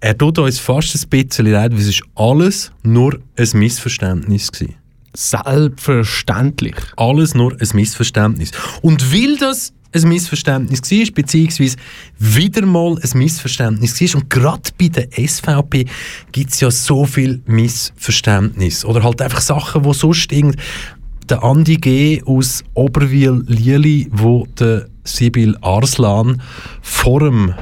[0.00, 4.74] er tut uns fast ein bisschen leid, weil es ist alles nur ein Missverständnis gewesen.
[5.14, 6.76] Selbstverständlich.
[6.96, 8.52] Alles nur ein Missverständnis.
[8.82, 11.76] Und weil das ein Missverständnis war, beziehungsweise
[12.18, 15.86] wieder mal ein Missverständnis war, und gerade bei der SVP
[16.30, 18.84] gibt es ja so viel Missverständnis.
[18.84, 20.56] Oder halt einfach Sachen, wo sonst irgend
[21.28, 22.22] der Andi G.
[22.24, 26.40] aus Oberwil-Lieli, wo der Sibyl Arslan
[26.82, 27.54] vor dem,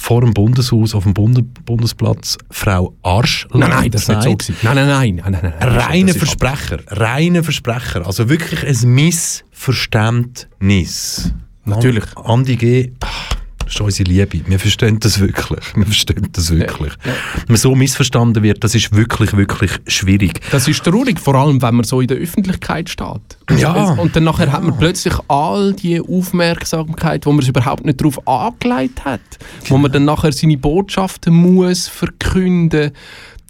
[0.00, 4.54] vor dem Bundeshaus auf dem Bunde, Bundesplatz Frau Arschland Nein, nein, das war nicht so.
[4.62, 5.20] Nein, nein, nein.
[5.22, 5.68] nein, nein, nein.
[5.68, 8.06] Reine ist Versprecher, reine Versprecher.
[8.06, 11.34] Also wirklich ein Missverständnis.
[11.66, 12.04] Natürlich.
[12.16, 13.36] An- Andi G., ach,
[13.70, 14.40] das ist unsere Liebe.
[14.50, 15.60] Wir verstehen das wirklich.
[15.76, 16.92] Wir verstehen das wirklich.
[17.04, 17.14] Wenn
[17.46, 20.40] man so missverstanden wird, das ist wirklich, wirklich schwierig.
[20.50, 23.38] Das ist traurig, vor allem wenn man so in der Öffentlichkeit steht.
[23.56, 23.92] Ja.
[23.92, 28.26] Und dann nachher hat man plötzlich all die Aufmerksamkeit, wo man es überhaupt nicht darauf
[28.26, 29.20] angelegt hat.
[29.66, 32.90] Wo man dann nachher seine Botschaften muss verkünden.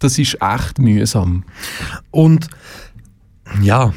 [0.00, 1.44] Das ist echt mühsam.
[2.10, 2.48] Und
[3.62, 3.94] ja,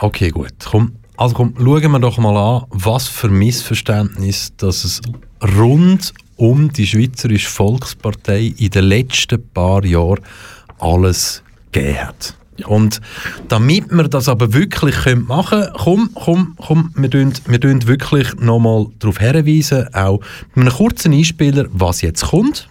[0.00, 0.54] okay, gut.
[0.64, 5.02] Komm, also komm, schauen wir doch mal an, was für Missverständnis dass es
[5.58, 10.20] rund um die Schweizerische Volkspartei in den letzten paar Jahren
[10.78, 11.42] alles
[11.72, 12.34] gegeben hat.
[12.64, 13.02] Und
[13.48, 17.86] damit wir das aber wirklich können machen können, komm, komm, komm, wir tun, wir tun
[17.86, 20.20] wirklich nochmal darauf hinweisen, auch
[20.54, 22.66] mit einem kurzen Einspieler, was jetzt kommt.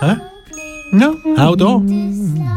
[0.00, 0.16] Hä?
[0.92, 1.80] Ja, auch da.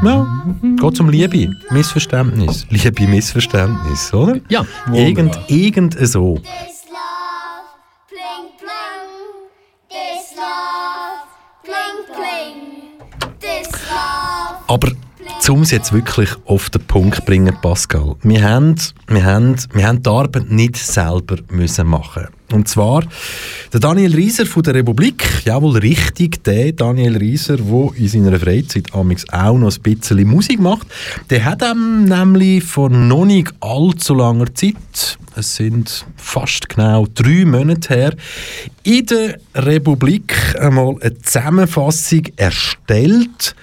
[0.04, 0.46] Ja,
[0.80, 2.66] geht um Liebe, Missverständnis.
[2.70, 4.40] Liebe, Missverständnis, oder?
[4.50, 6.36] Ja, Irgend, irgend so.
[6.38, 7.70] This love,
[8.10, 9.50] pling plong.
[9.90, 11.30] This love,
[11.64, 13.40] pling pling.
[13.40, 14.64] This love.
[14.68, 14.92] Aber
[15.50, 18.76] um es jetzt wirklich auf den Punkt zu bringen, Pascal, wir haben,
[19.08, 23.04] wir haben, wir haben die Arbeit nicht selber müssen machen Und zwar
[23.74, 28.94] der Daniel Rieser von der Republik, jawohl richtig, der Daniel Rieser, der in seiner Freizeit
[28.94, 30.88] amigs auch noch ein bisschen Musik macht,
[31.32, 37.44] der hat ähm, nämlich vor noch nicht allzu langer Zeit, es sind fast genau drei
[37.44, 38.16] Monate her,
[38.84, 43.56] in der Republik einmal eine Zusammenfassung erstellt,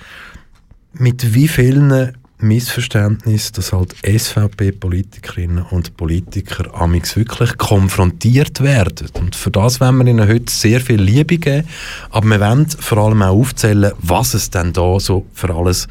[0.94, 9.08] mit wie vielen Missverständnissen, dass halt SVP-Politikerinnen und Politiker amix wirklich konfrontiert werden.
[9.14, 11.66] Und für das wollen wir ihnen heute sehr viel Liebe geben,
[12.10, 15.88] aber wir wollen vor allem auch aufzählen, was es denn da so für alles,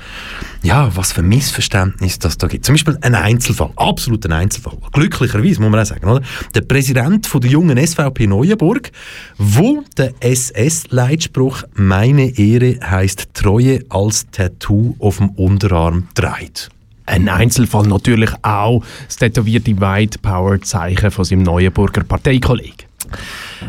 [0.61, 2.65] ja, was für Missverständnisse das da gibt.
[2.65, 4.77] Zum Beispiel ein Einzelfall, absolut ein Einzelfall.
[4.91, 6.21] Glücklicherweise, muss man auch sagen, oder?
[6.53, 8.91] Der Präsident von der jungen SVP Neuenburg,
[9.37, 16.69] wo der SS-Leitspruch «Meine Ehre heißt Treue» als Tattoo auf dem Unterarm trägt.
[17.05, 22.85] Ein Einzelfall natürlich auch das tätowierte White Power Zeichen von seinem Neuenburger Parteikollegen.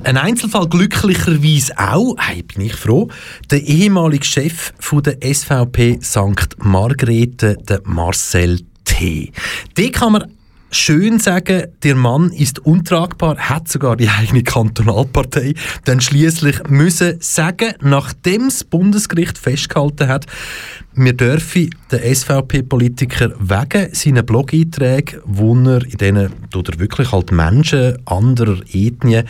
[0.05, 3.09] Ein Einzelfall glücklicherweise auch, hey, bin ich froh,
[3.51, 6.57] der ehemalige Chef von der SVP St.
[6.59, 9.33] Margrethe, der Marcel T.
[9.77, 10.25] Den kann man
[10.71, 15.55] schön sagen, der Mann ist untragbar, hat sogar die eigene Kantonalpartei.
[15.85, 20.27] Dann schließlich müssen sagen, nachdem das Bundesgericht festgehalten hat,
[20.95, 27.33] wir dürfen den SVP-Politiker wegen seiner Blog-Einträge, wo er in denen tut er wirklich halt
[27.33, 29.27] Menschen anderer Ethnien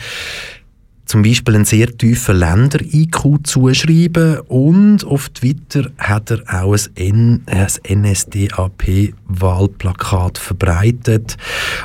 [1.11, 7.45] zum Beispiel einen sehr tiefen Länder-IQ zuschreiben und auf Twitter hat er auch ein,
[7.85, 11.37] NSDAP-Wahlplakat verbreitet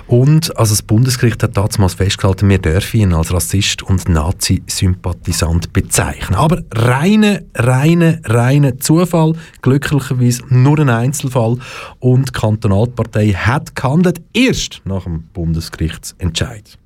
[0.06, 6.36] und also das Bundesgericht hat damals festgehalten, wir dürfen ihn als Rassist und Nazi-Sympathisant bezeichnen.
[6.36, 11.58] Aber reine, reine, reine Zufall, glücklicherweise nur ein Einzelfall
[11.98, 16.78] und die Kantonalpartei hat gehandelt, erst nach dem Bundesgerichtsentscheid.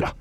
[0.00, 0.12] Ja.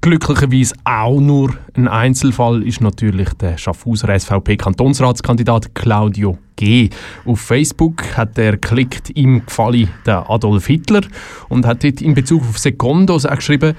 [0.00, 6.90] glücklicherweise auch nur ein Einzelfall ist natürlich der Schaffhauser SVP-Kantonsratskandidat Claudio G.
[7.24, 11.02] Auf Facebook hat er geklickt, ihm gefallen der Adolf Hitler
[11.48, 13.74] und hat dort in Bezug auf Secondos auch geschrieben,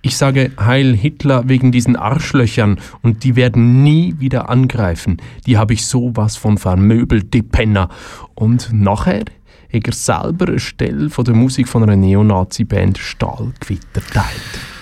[0.00, 5.16] ich sage Heil Hitler wegen diesen Arschlöchern und die werden nie wieder angreifen.
[5.46, 7.88] Die habe ich sowas von vermöbelt, die Penner.
[8.34, 9.24] Und nachher
[9.72, 14.77] hat er selber eine Stelle von der Musik von einer Neonazi-Band Stahlgewitter teilt.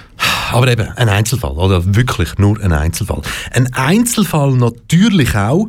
[0.52, 3.22] Aber eben, ein Einzelfall, oder wirklich nur ein Einzelfall.
[3.52, 5.68] Ein Einzelfall natürlich auch,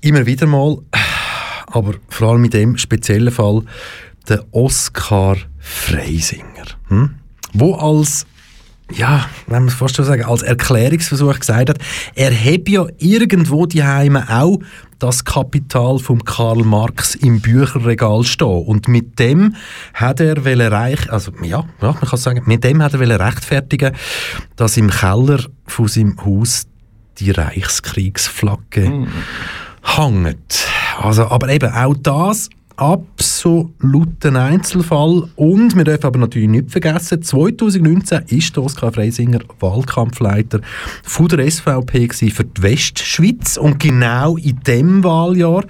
[0.00, 0.78] immer wieder mal,
[1.66, 3.62] aber vor allem in dem speziellen Fall,
[4.28, 6.66] der Oskar Freisinger.
[6.88, 7.14] Hm?
[7.52, 8.26] Wo als
[8.94, 11.78] ja, wenn man es fast schon sagen, als Erklärungsversuch gesagt hat,
[12.14, 14.58] er habe ja irgendwo die Heime auch
[15.02, 19.56] das Kapital von Karl Marx im Bücherregal stehen und mit dem
[19.94, 20.36] hat er
[20.70, 23.96] reich, also ja, ja, man kann sagen, mit dem hat er rechtfertigen,
[24.54, 26.68] dass im Keller von seinem Haus
[27.18, 29.08] die Reichskriegsflagge mm.
[29.82, 30.68] hängt.
[31.00, 35.28] Also, aber eben auch das absoluten Einzelfall.
[35.36, 40.60] Und wir dürfen aber natürlich nicht vergessen, 2019 ist Oskar Freisinger Wahlkampfleiter
[41.02, 43.56] von der SVP für die Westschweiz.
[43.56, 45.64] Und genau in dem Wahljahr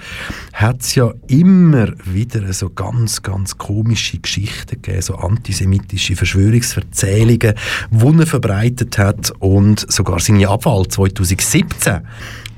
[0.53, 7.55] hat es ja immer wieder so ganz, ganz komische Geschichten gegeben, so antisemitische Verschwörungsverzählungen,
[7.91, 9.33] die er verbreitet hat.
[9.39, 12.01] Und sogar seine Abwahl 2017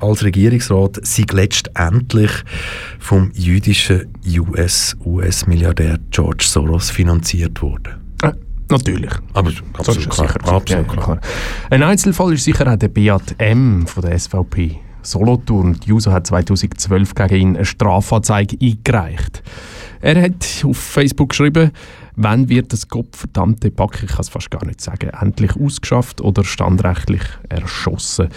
[0.04, 2.30] als Regierungsrat sei letztendlich
[2.98, 7.94] vom jüdischen US-US-Milliardär George Soros finanziert worden.
[8.22, 8.32] Äh,
[8.70, 9.12] natürlich.
[9.32, 10.40] Aber absolut, klar, sicher.
[10.52, 11.04] absolut Ja, klar.
[11.04, 11.20] klar.
[11.70, 13.86] Ein Einzelfall ist sicher auch der Beat M.
[13.86, 14.78] von der SVP.
[15.02, 15.78] Solothurn.
[15.80, 19.42] Die JUSO hat 2012 gegen ihn eine Strafanzeige eingereicht.
[20.00, 21.72] Er hat auf Facebook geschrieben,
[22.16, 26.44] wann wird das gottverdammte Pack, ich kann es fast gar nicht sagen, endlich ausgeschafft oder
[26.44, 28.28] standrechtlich erschossen.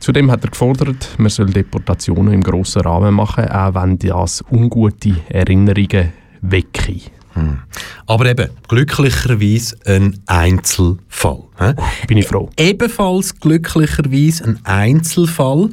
[0.00, 5.16] Zudem hat er gefordert, man soll Deportationen im grossen Rahmen machen, auch wenn das ungute
[5.28, 7.00] Erinnerungen wecke.
[7.36, 7.58] Hm.
[8.06, 11.42] Aber eben, glücklicherweise ein Einzelfall.
[11.58, 11.74] hä?
[12.08, 12.48] Bin ich froh.
[12.56, 15.68] Ebenfalls glücklicherweise ein Einzelfall.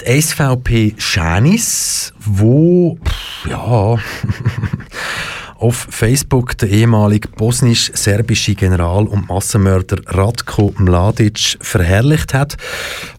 [0.00, 2.98] Die SVP Schänis, wo,
[3.48, 3.96] ja,
[5.62, 12.56] auf Facebook der ehemalige bosnisch-serbische General und Massenmörder Ratko Mladic verherrlicht hat.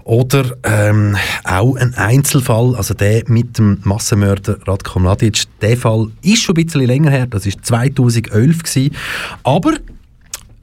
[0.04, 1.16] Oder ähm,
[1.46, 5.44] auch ein Einzelfall, also der mit dem Massenmörder Ratko Mladic.
[5.62, 8.96] Der Fall ist schon ein bisschen länger her, das ist 2011 gewesen.
[9.44, 9.76] Aber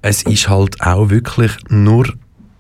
[0.03, 2.13] es ist halt auch wirklich nur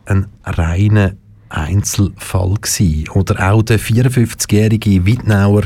[0.06, 1.12] ein reiner
[1.50, 3.08] Einzelfall gewesen.
[3.10, 5.64] Oder auch der 54-jährige Wittnauer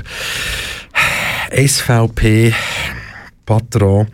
[3.45, 4.07] SVP-Patron,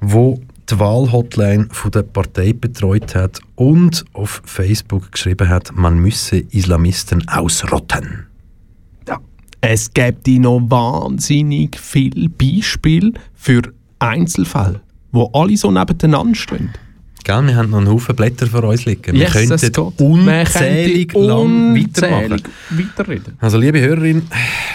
[0.00, 6.38] wo die Wahlhotline von der Partei betreut hat und auf Facebook geschrieben hat, man müsse
[6.38, 8.26] Islamisten ausrotten.
[9.62, 13.60] Es gibt noch wahnsinnig viele Beispiele für
[13.98, 14.80] Einzelfälle,
[15.12, 16.70] wo alle so nebeneinander stehen.
[17.24, 19.14] Gell, wir haben noch einen Haufen Blätter vor uns liegen.
[19.14, 19.98] Yes, wir es könnten.
[19.98, 22.42] Wir unzählig könnten lang weitermachen.
[22.70, 23.34] weiterreden.
[23.38, 24.22] Also liebe Hörerin,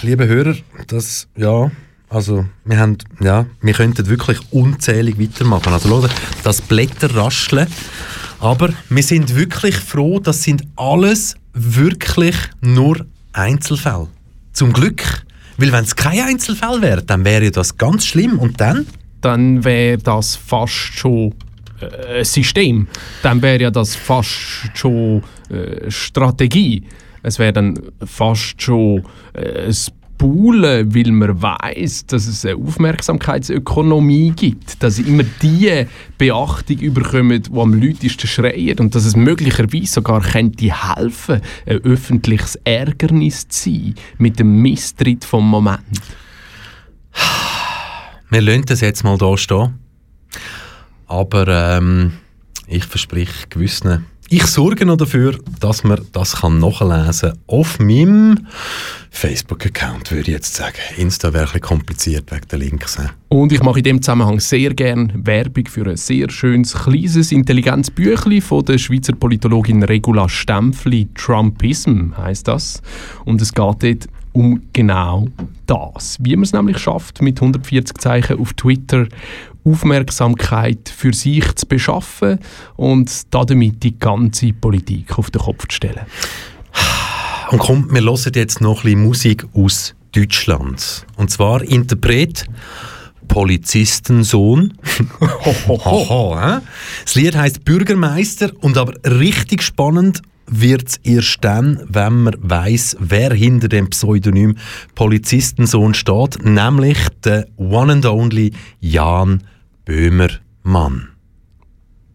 [0.03, 0.55] liebe Hörer,
[0.85, 1.71] das, ja,
[2.15, 5.73] also wir haben, ja, wir könnten wirklich unzählig weitermachen.
[5.73, 6.07] Also schau,
[6.43, 7.67] das Blätter rascheln,
[8.39, 14.07] aber wir sind wirklich froh, das sind alles wirklich nur Einzelfälle.
[14.53, 15.03] Zum Glück.
[15.57, 18.39] Weil wenn es kein Einzelfall wäre, dann wäre das ganz schlimm.
[18.39, 18.87] Und dann?
[19.19, 21.33] Dann wäre das fast schon
[21.81, 22.87] äh, System.
[23.23, 26.83] Dann wäre ja das fast schon äh, Strategie.
[27.23, 29.03] Es wäre dann fast schon
[29.33, 29.75] äh, ein
[30.17, 35.85] Buhlen, weil man weiß, dass es eine Aufmerksamkeitsökonomie gibt, dass immer die
[36.17, 42.55] Beachtung überkommen, die am lautesten schreien und dass es möglicherweise sogar könnte helfen, ein öffentliches
[42.63, 45.81] Ärgernis zu sein mit dem Misstritt vom Moment.
[48.29, 49.79] Wir lassen das jetzt mal hier stehen.
[51.07, 52.13] Aber ähm,
[52.67, 54.05] ich verspreche gewissen.
[54.27, 58.47] Ich sorge noch dafür, dass man das nachlesen kann auf meinem
[59.11, 60.79] Facebook-Account, würde ich jetzt sagen.
[60.97, 62.97] Insta wäre ein kompliziert wegen der Links.
[63.29, 67.93] Und ich mache in dem Zusammenhang sehr gern Werbung für ein sehr schönes, kleines, intelligentes
[68.43, 71.07] von der Schweizer Politologin Regula Stempfli.
[71.13, 72.81] Trumpism heißt das.
[73.25, 75.27] Und es geht dort um genau
[75.65, 76.17] das.
[76.19, 79.07] Wie man es nämlich schafft, mit 140 Zeichen auf Twitter
[79.63, 82.39] Aufmerksamkeit für sich zu beschaffen
[82.75, 86.05] und damit die ganze Politik auf den Kopf zu stellen.
[87.49, 91.05] Und kommt, wir hören jetzt noch ein Musik aus Deutschland.
[91.15, 92.45] Und zwar Interpret
[93.27, 94.73] Polizistensohn.
[95.19, 96.37] Hoho, ho.
[97.03, 102.97] Das Lied heißt Bürgermeister und aber richtig spannend wird es erst dann, wenn man weiß,
[102.99, 104.55] wer hinter dem Pseudonym
[104.93, 109.43] Polizistensohn steht, nämlich der One and Only Jan
[109.85, 111.09] Böhmermann.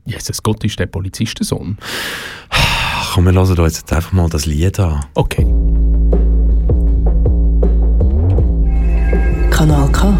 [0.04, 1.78] Jesus Gott ist der Polizistensohn.
[3.12, 5.04] Komm, wir hören uns jetzt einfach mal das Lied an.
[5.14, 5.44] Okay.
[9.50, 10.18] Kanal K.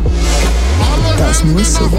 [1.16, 1.90] Das muss so.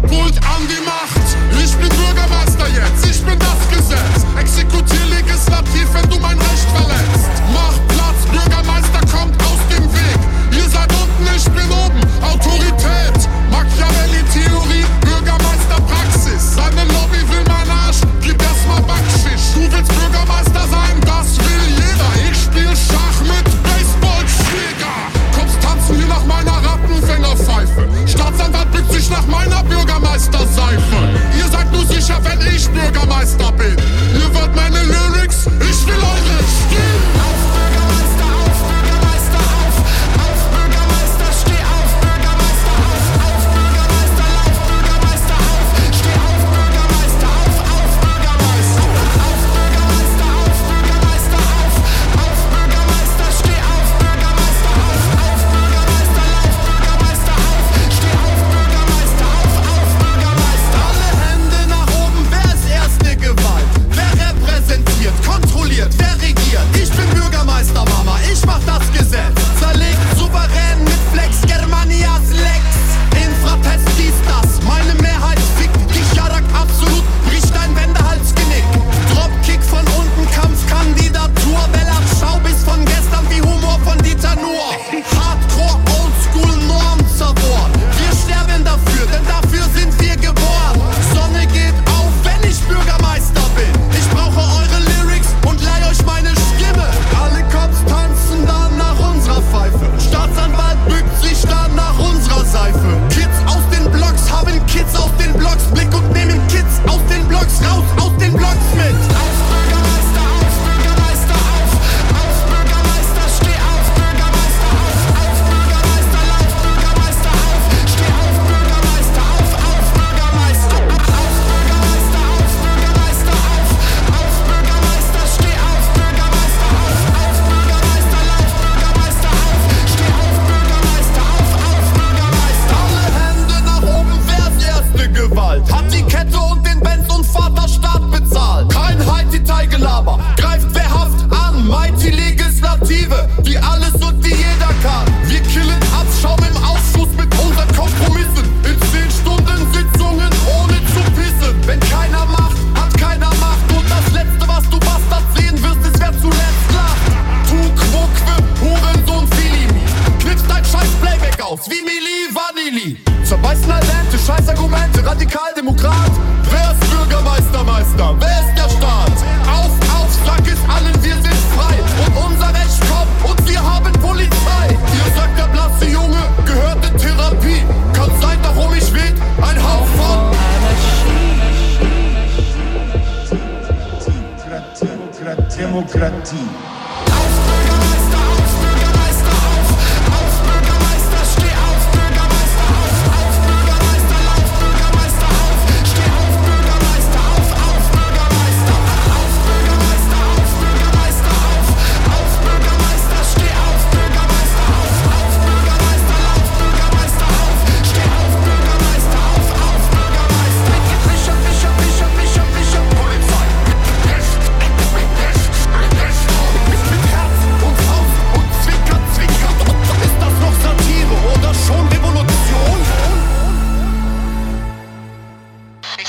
[0.00, 0.87] Pulls on the.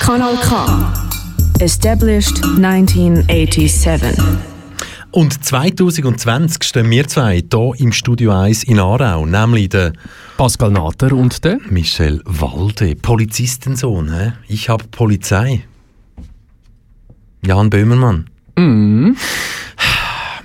[0.10, 0.92] Kanal K.
[1.60, 4.18] Established 1987.
[5.12, 9.94] Und 2020 stehen wir zwei hier im Studio 1 in Aarau, nämlich der
[10.36, 14.12] Pascal Natter und der Michel Walde, Polizistensohn.
[14.12, 14.32] He?
[14.48, 15.62] Ich habe Polizei.
[17.46, 18.32] Jan Böhmermann.
[18.58, 19.16] Mhm.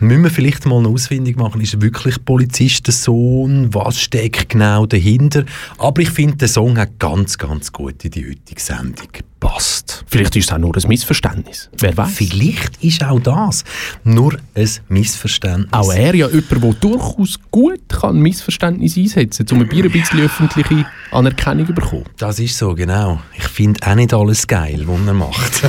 [0.00, 3.72] Müssen wir vielleicht mal eine Ausfindung machen, ist er wirklich Polizistensohn?
[3.72, 5.46] Was steckt genau dahinter?
[5.78, 9.08] Aber ich finde, der Song hat ganz, ganz gut in die heutige Sendung
[9.44, 10.04] passt.
[10.08, 11.68] Vielleicht ist es auch nur ein Missverständnis.
[11.78, 12.12] Wer weiß?
[12.14, 13.64] Vielleicht ist auch das
[14.02, 15.72] nur ein Missverständnis.
[15.72, 20.86] Auch er ja jemand, der durchaus gut kann Missverständnis einsetzen kann, um ein bisschen öffentliche
[21.10, 22.04] Anerkennung zu bekommen.
[22.16, 23.20] Das ist so, genau.
[23.36, 25.62] Ich finde auch nicht alles geil, was er macht.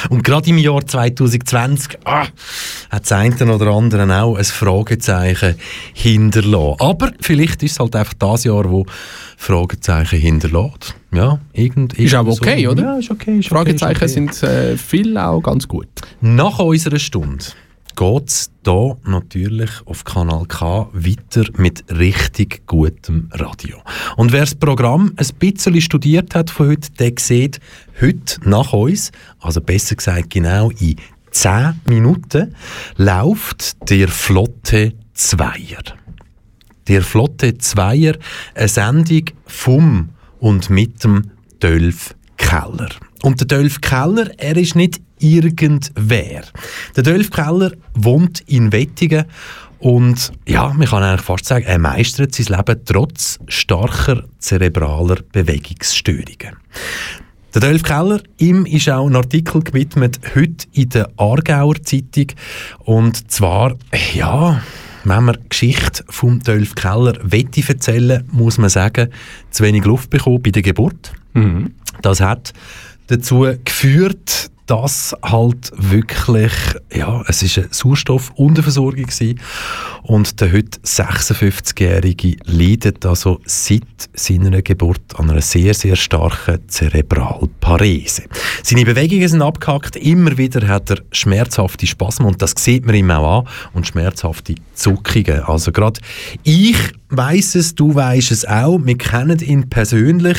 [0.10, 2.26] Und gerade im Jahr 2020 ah,
[2.90, 5.56] hat das eine oder andere auch ein Fragezeichen
[5.92, 6.80] hinterlassen.
[6.80, 8.86] Aber vielleicht ist es halt einfach das Jahr, wo
[9.36, 10.94] Fragezeichen hinterlässt.
[11.12, 12.70] Ja, irgend, Ist auch okay, so.
[12.70, 12.82] oder?
[12.82, 13.38] Ja, ist okay.
[13.38, 14.30] Ist Fragezeichen okay, ist okay.
[14.32, 15.88] sind äh, viel auch ganz gut.
[16.20, 17.44] Nach unserer Stunde
[17.96, 23.78] geht es hier natürlich auf Kanal K weiter mit richtig gutem Radio.
[24.16, 27.58] Und wer das Programm ein bisschen studiert hat von heute, der sieht
[28.00, 30.96] heute nach uns, also besser gesagt genau in
[31.30, 32.54] 10 Minuten,
[32.96, 35.82] läuft der Flotte Zweier.
[36.88, 38.14] Der Flotte Zweier,
[38.54, 41.30] eine Sendung vom und mit dem
[41.62, 42.90] Dölf Keller.
[43.22, 46.42] Und der Dölf Keller, er ist nicht irgendwer.
[46.94, 49.24] Der Dölf Keller wohnt in Wettigen
[49.78, 56.56] und ja, man kann eigentlich fast sagen, er meistert sein Leben trotz starker zerebraler Bewegungsstörungen.
[57.54, 62.26] Der Dölf Keller, ihm ist auch ein Artikel gewidmet, heute in der Aargauer Zeitung.
[62.80, 63.76] Und zwar,
[64.14, 64.62] ja,
[65.08, 69.10] wenn man die Geschichte vom Dölf Keller wette erzählen, muss man sagen,
[69.50, 71.12] zu wenig Luft bekommen bei der Geburt.
[72.02, 72.52] Das hat
[73.06, 76.52] dazu geführt, dass halt wirklich,
[76.92, 79.40] ja, es ist eine Sauerstoffunterversorgung gewesen.
[80.02, 83.82] und der heute 56-Jährige leidet also seit
[84.14, 88.24] seiner Geburt an einer sehr, sehr starken Zerebralparese.
[88.62, 93.10] Seine Bewegungen sind abgehackt, immer wieder hat er schmerzhafte Spasmen und das sieht man ihm
[93.12, 95.42] auch an und schmerzhafte Zuckungen.
[95.44, 96.00] Also gerade
[96.42, 96.76] ich
[97.10, 100.38] weiß es, du weißt es auch, wir kennen ihn persönlich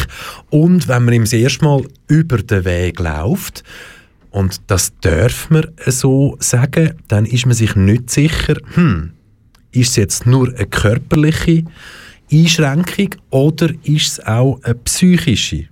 [0.49, 3.63] und wenn man ihm das erste Mal über den Weg läuft,
[4.31, 9.11] und das darf man so sagen, dann ist man sich nicht sicher, hm,
[9.71, 11.63] ist es jetzt nur eine körperliche
[12.31, 15.67] Einschränkung oder ist es auch eine psychische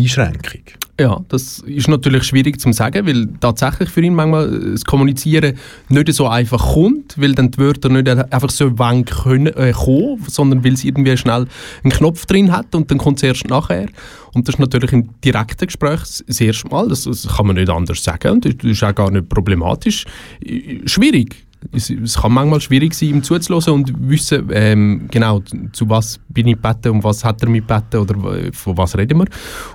[0.00, 0.62] Einschränkung?
[0.98, 5.58] Ja, das ist natürlich schwierig zu sagen, weil tatsächlich für ihn manchmal das Kommunizieren
[5.90, 10.24] nicht so einfach kommt, weil dann die Wörter nicht einfach so wann können, äh, kommen,
[10.26, 11.46] sondern weil es irgendwie schnell
[11.84, 13.88] einen Knopf drin hat und dann kommt es erst nachher.
[14.32, 17.68] Und das ist natürlich im direkten Gespräch das erste Mal, das, das kann man nicht
[17.68, 20.06] anders sagen und das ist auch gar nicht problematisch.
[20.42, 21.46] Äh, Schwierig.
[21.72, 25.42] Es, es kann manchmal schwierig sein, ihm zuzuhören und wissen, ähm, genau,
[25.72, 29.18] zu was bin ich gebeten und was hat er mich gebeten oder von was reden
[29.18, 29.26] wir.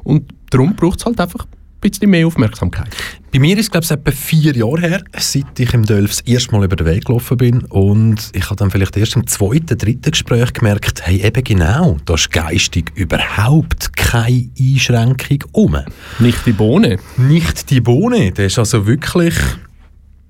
[0.04, 2.96] Und darum braucht es halt einfach ein bisschen mehr Aufmerksamkeit.
[3.34, 6.22] Bei mir ist es, glaube ich, etwa vier Jahre her, seit ich im Dölf das
[6.22, 7.64] erste Mal über den Weg gelaufen bin.
[7.66, 12.14] Und ich habe dann vielleicht erst im zweiten, dritten Gespräch gemerkt, hey, eben genau, da
[12.14, 15.78] ist geistig überhaupt keine Einschränkung um.
[16.20, 17.00] Nicht die Bohne.
[17.18, 18.32] Nicht die Bohne.
[18.32, 19.36] Der ist also wirklich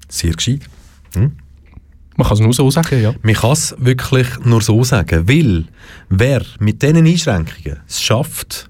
[0.07, 0.61] sehr gescheit.
[1.15, 1.33] Hm?
[2.17, 3.13] Man kann es nur so sagen, ja.
[3.21, 5.65] Man kann es wirklich nur so sagen, weil
[6.09, 8.69] wer mit diesen Einschränkungen es schafft,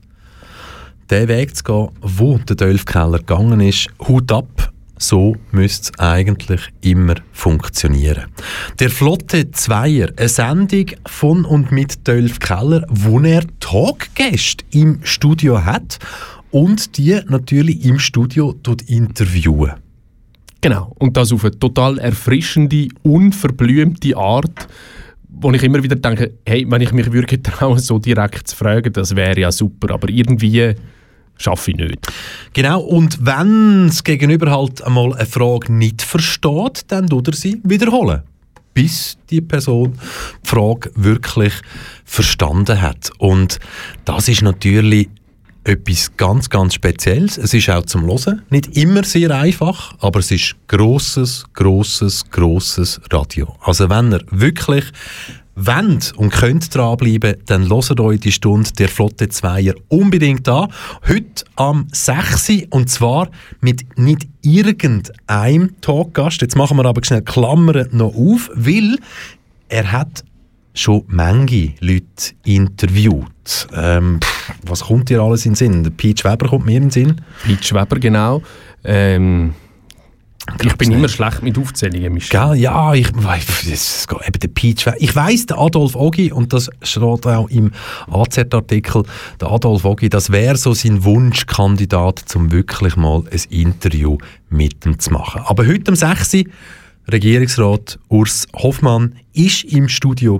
[1.09, 6.61] den Weg zu gehen, wo der Dölfkeller gegangen ist, Hut ab, so müsste es eigentlich
[6.81, 8.25] immer funktionieren.
[8.79, 15.65] Der Flotte Zweier, eine Sendung von und mit Dölf Keller, wo er Talkgäste im Studio
[15.65, 15.99] hat
[16.51, 18.55] und die natürlich im Studio
[18.87, 19.73] interviewen.
[20.61, 20.93] Genau.
[20.99, 24.67] Und das auf eine total erfrischende, unverblümte Art,
[25.27, 28.93] wo ich immer wieder denke, hey, wenn ich mich würde trauen, so direkt zu fragen,
[28.93, 30.75] das wäre ja super, aber irgendwie
[31.37, 32.07] schaffe ich nicht.
[32.53, 37.59] Genau, und wenn das Gegenüber halt einmal eine Frage nicht versteht, dann tut er sie
[37.63, 38.21] wiederholen.
[38.73, 39.93] Bis die Person
[40.43, 41.53] die Frage wirklich
[42.05, 43.11] verstanden hat.
[43.17, 43.59] Und
[44.05, 45.09] das ist natürlich
[45.63, 47.37] etwas ganz, ganz Spezielles.
[47.37, 52.99] Es ist auch zum Hören nicht immer sehr einfach, aber es ist grosses, grosses, grosses
[53.11, 53.55] Radio.
[53.61, 54.85] Also wenn ihr wirklich
[55.55, 60.71] wollt und könnt dranbleiben, dann hört euch die Stunde der Flotte Zweier unbedingt an.
[61.07, 62.67] Heute am 6.
[62.69, 66.41] und zwar mit nicht irgendeinem Talkgast.
[66.41, 68.97] Jetzt machen wir aber schnell Klammern noch auf, weil
[69.69, 70.23] er hat
[70.73, 73.67] schon Menge Leute interviewt.
[73.73, 74.19] Ähm,
[74.65, 75.83] was kommt dir alles in den Sinn?
[75.83, 77.21] Der Peach Weber kommt mir in den Sinn.
[77.43, 78.41] Peach Weber, genau.
[78.83, 79.53] Ähm,
[80.63, 82.13] ich bin immer schlecht mit Aufzählungen.
[82.13, 82.55] Michel.
[82.55, 84.85] Ja, ich das geht eben der Peach.
[84.85, 84.97] Weber.
[84.99, 87.71] Ich weiss, der Adolf Ogi, und das steht auch im
[88.09, 89.03] AZ-Artikel,
[89.39, 94.17] der Adolf Ogi, das wäre so sein Wunschkandidat, um wirklich mal ein Interview
[94.49, 95.41] mit ihm zu machen.
[95.45, 96.43] Aber heute am 6.
[97.11, 100.39] Regierungsrat Urs Hoffmann ist im Studio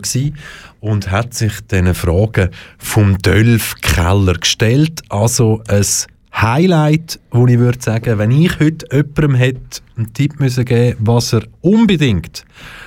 [0.79, 5.01] und hat sich diesen Fragen vom Dölf Keller gestellt.
[5.09, 5.85] Also ein
[6.33, 11.33] Highlight, wo ich würde sagen, wenn ich heute jemandem hätte einen Tipp müssen geben was
[11.33, 12.45] er unbedingt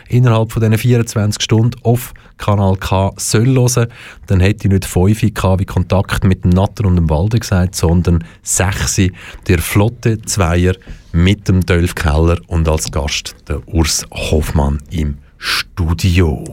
[0.09, 3.89] innerhalb von diesen 24 Stunden auf Kanal K soll hören,
[4.27, 7.75] dann hätte ich nicht 5 K wie Kontakt mit dem Natter und dem Walde gesagt,
[7.77, 9.11] sondern 6
[9.47, 10.75] der flotte Zweier
[11.13, 16.45] mit dem Dolph Keller und als Gast der Urs Hoffmann im Studio.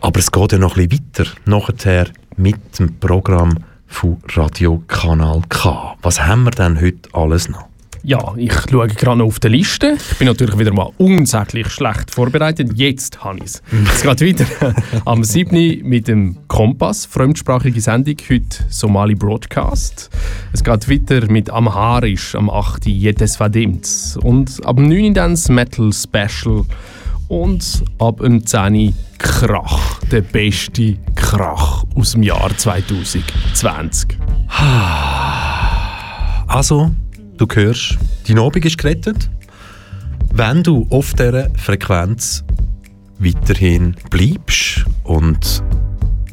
[0.00, 1.30] Aber es geht ja noch ein bisschen weiter.
[1.44, 2.06] Nachher
[2.36, 3.58] mit dem Programm
[3.94, 5.96] von Radio Kanal K.
[6.02, 7.66] Was haben wir denn heute alles noch?
[8.02, 9.96] Ja, ich schaue gerade noch auf die Liste.
[10.10, 12.72] Ich bin natürlich wieder mal unsäglich schlecht vorbereitet.
[12.74, 13.62] Jetzt habe ich es.
[13.94, 14.74] Es geht weiter
[15.06, 15.88] am 7.
[15.88, 20.10] mit dem Kompass, fremdsprachige Sendung, heute Somali Broadcast.
[20.52, 22.84] Es geht weiter mit Amharisch am 8.
[22.86, 24.18] Jedes Vadimts.
[24.18, 25.14] Und ab dem 9.
[25.14, 26.66] dann das Metal Special.
[27.28, 28.94] Und ab dem 10.
[29.18, 34.18] Krach, der beste Krach aus dem Jahr 2020.
[36.46, 36.94] Also,
[37.38, 37.98] du hörst,
[38.28, 39.28] dein Abend ist gerettet,
[40.32, 42.44] wenn du auf dieser Frequenz
[43.18, 45.62] weiterhin bleibst und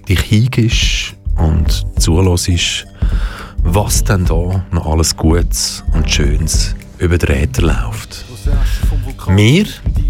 [0.08, 2.86] dich hingibst und zulässt,
[3.64, 8.26] was denn da noch alles Gutes und Schönes über den Äther läuft.
[9.28, 9.66] Wir,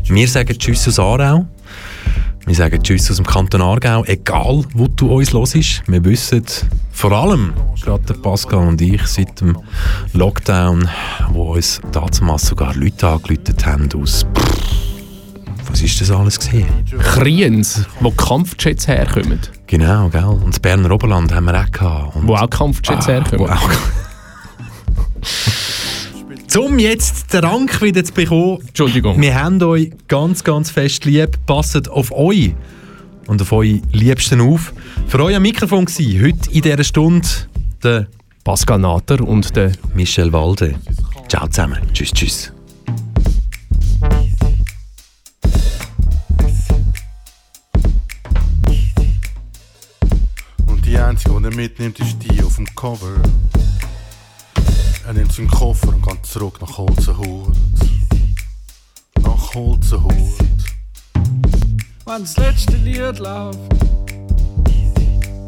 [0.07, 1.45] wir sagen Tschüss aus Aarau.
[2.45, 5.83] Wir sagen Tschüss aus dem Kanton Aargau, egal wo du uns hörst.
[5.87, 6.43] Wir wissen
[6.91, 9.57] vor allem, gerade der Pascal und ich, seit dem
[10.13, 10.89] Lockdown,
[11.31, 14.25] wo uns damals sogar Leute angelötet haben aus...
[15.69, 16.67] Was ist das alles gesehen?
[16.99, 19.39] Kriens, wo Kampfjets herkommen.
[19.67, 20.25] Genau, gell?
[20.25, 22.15] Und das Berner Oberland haben wir auch gehabt.
[22.15, 23.49] Und Wo auch Kampfjets Ah, herkommen.
[26.57, 28.59] Um jetzt den Rank wieder zu bekommen.
[28.67, 29.21] Entschuldigung.
[29.21, 31.37] Wir haben euch ganz, ganz fest lieb.
[31.45, 32.53] Passet auf euch
[33.27, 34.73] und auf eure Liebsten auf.
[35.07, 37.27] Für euch am Mikrofon war heute in dieser Stunde
[37.81, 38.07] der
[38.43, 40.75] Pascal Natter und der Michel Walde.
[41.29, 41.79] Ciao zusammen.
[41.93, 42.51] Tschüss, tschüss.
[50.67, 53.21] Und die einzige, die er mitnimmt, ist die auf dem Cover.
[55.11, 57.53] Er nimmt seinen Koffer und geht zurück nach Holzenhut.
[59.21, 60.13] Nach Holzenhut.
[62.05, 63.59] Wenn das letzte Lied läuft,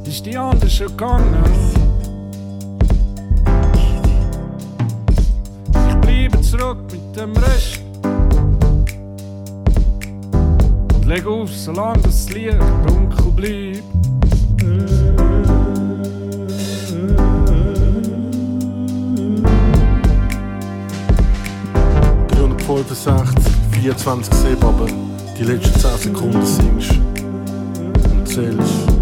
[0.06, 1.46] ist die andere schon gegangen.
[5.88, 7.80] Ich bleibe zurück mit dem Rest.
[10.94, 14.03] Und leg auf, solange das Lied dunkel bleibt.
[22.66, 24.88] Bei 165, 24 Seb, aber
[25.38, 28.93] die letzten 10 Sekunden singst und zählst.